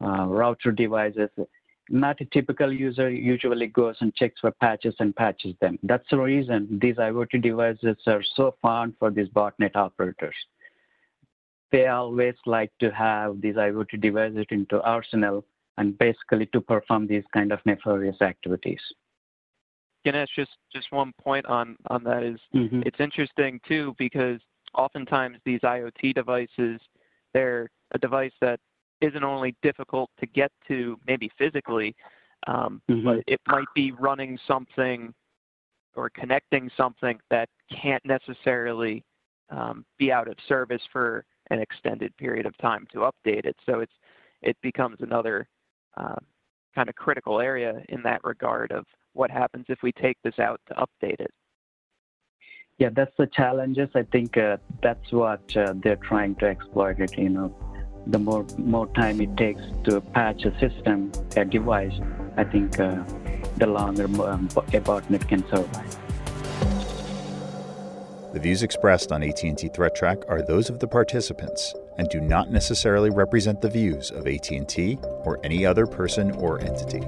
router 0.00 0.72
devices. 0.72 1.30
Not 1.90 2.20
a 2.20 2.24
typical 2.26 2.72
user 2.72 3.10
usually 3.10 3.66
goes 3.66 3.96
and 4.00 4.14
checks 4.14 4.40
for 4.40 4.50
patches 4.52 4.94
and 5.00 5.14
patches 5.14 5.54
them. 5.60 5.78
That's 5.82 6.08
the 6.10 6.18
reason 6.18 6.78
these 6.80 6.96
IoT 6.96 7.42
devices 7.42 7.96
are 8.06 8.22
so 8.36 8.56
fond 8.62 8.94
for 8.98 9.10
these 9.10 9.28
botnet 9.28 9.76
operators. 9.76 10.34
They 11.72 11.88
always 11.88 12.36
like 12.46 12.72
to 12.80 12.90
have 12.90 13.40
these 13.40 13.56
IoT 13.56 14.00
devices 14.00 14.46
into 14.50 14.80
arsenal 14.82 15.44
and 15.76 15.98
basically 15.98 16.46
to 16.46 16.60
perform 16.60 17.06
these 17.06 17.24
kind 17.34 17.52
of 17.52 17.58
nefarious 17.66 18.20
activities. 18.22 18.80
Ganesh, 20.04 20.28
just 20.36 20.52
just 20.72 20.92
one 20.92 21.12
point 21.20 21.46
on 21.46 21.76
on 21.88 22.04
that 22.04 22.22
is 22.22 22.38
mm-hmm. 22.54 22.82
it's 22.84 23.00
interesting 23.00 23.60
too 23.66 23.94
because 23.98 24.38
oftentimes 24.74 25.38
these 25.44 25.60
IoT 25.60 26.14
devices 26.14 26.80
they're 27.32 27.68
a 27.92 27.98
device 27.98 28.32
that 28.40 28.60
isn't 29.04 29.24
only 29.24 29.54
difficult 29.62 30.10
to 30.20 30.26
get 30.26 30.50
to 30.68 30.98
maybe 31.06 31.30
physically, 31.38 31.94
um, 32.46 32.80
mm-hmm. 32.90 33.04
but 33.04 33.18
it 33.26 33.40
might 33.46 33.66
be 33.74 33.92
running 33.92 34.38
something 34.46 35.12
or 35.94 36.10
connecting 36.10 36.70
something 36.76 37.18
that 37.30 37.48
can't 37.70 38.04
necessarily 38.04 39.04
um, 39.50 39.84
be 39.98 40.10
out 40.10 40.28
of 40.28 40.34
service 40.48 40.82
for 40.92 41.24
an 41.50 41.60
extended 41.60 42.16
period 42.16 42.46
of 42.46 42.56
time 42.58 42.86
to 42.92 42.98
update 43.10 43.44
it. 43.44 43.56
So 43.66 43.80
it's 43.80 43.92
it 44.42 44.56
becomes 44.62 44.96
another 45.00 45.48
uh, 45.96 46.16
kind 46.74 46.88
of 46.88 46.94
critical 46.96 47.40
area 47.40 47.82
in 47.88 48.02
that 48.02 48.22
regard 48.24 48.72
of 48.72 48.84
what 49.12 49.30
happens 49.30 49.64
if 49.68 49.78
we 49.82 49.92
take 49.92 50.18
this 50.24 50.38
out 50.38 50.60
to 50.68 50.74
update 50.74 51.20
it. 51.20 51.30
Yeah, 52.78 52.88
that's 52.94 53.12
the 53.16 53.28
challenges. 53.28 53.88
I 53.94 54.02
think 54.02 54.36
uh, 54.36 54.56
that's 54.82 55.12
what 55.12 55.56
uh, 55.56 55.74
they're 55.82 55.96
trying 55.96 56.34
to 56.36 56.46
exploit 56.46 56.98
it. 56.98 57.16
You 57.16 57.28
know, 57.28 57.56
the 58.06 58.18
more 58.18 58.44
more 58.58 58.86
time 58.88 59.20
it 59.20 59.36
takes 59.36 59.62
to 59.84 60.00
patch 60.00 60.44
a 60.44 60.58
system, 60.58 61.12
a 61.36 61.44
device, 61.44 61.94
I 62.36 62.44
think 62.44 62.78
uh, 62.78 63.02
the 63.56 63.66
longer 63.66 64.04
um, 64.04 64.48
a 64.56 64.80
botnet 64.80 65.28
can 65.28 65.46
survive. 65.48 65.98
The 68.32 68.40
views 68.40 68.64
expressed 68.64 69.12
on 69.12 69.22
AT&T 69.22 69.54
ThreatTraq 69.54 70.24
are 70.28 70.42
those 70.42 70.68
of 70.68 70.80
the 70.80 70.88
participants 70.88 71.72
and 71.98 72.08
do 72.08 72.20
not 72.20 72.50
necessarily 72.50 73.10
represent 73.10 73.60
the 73.60 73.70
views 73.70 74.10
of 74.10 74.26
AT&T 74.26 74.98
or 75.24 75.38
any 75.44 75.64
other 75.64 75.86
person 75.86 76.32
or 76.32 76.60
entity. 76.60 77.02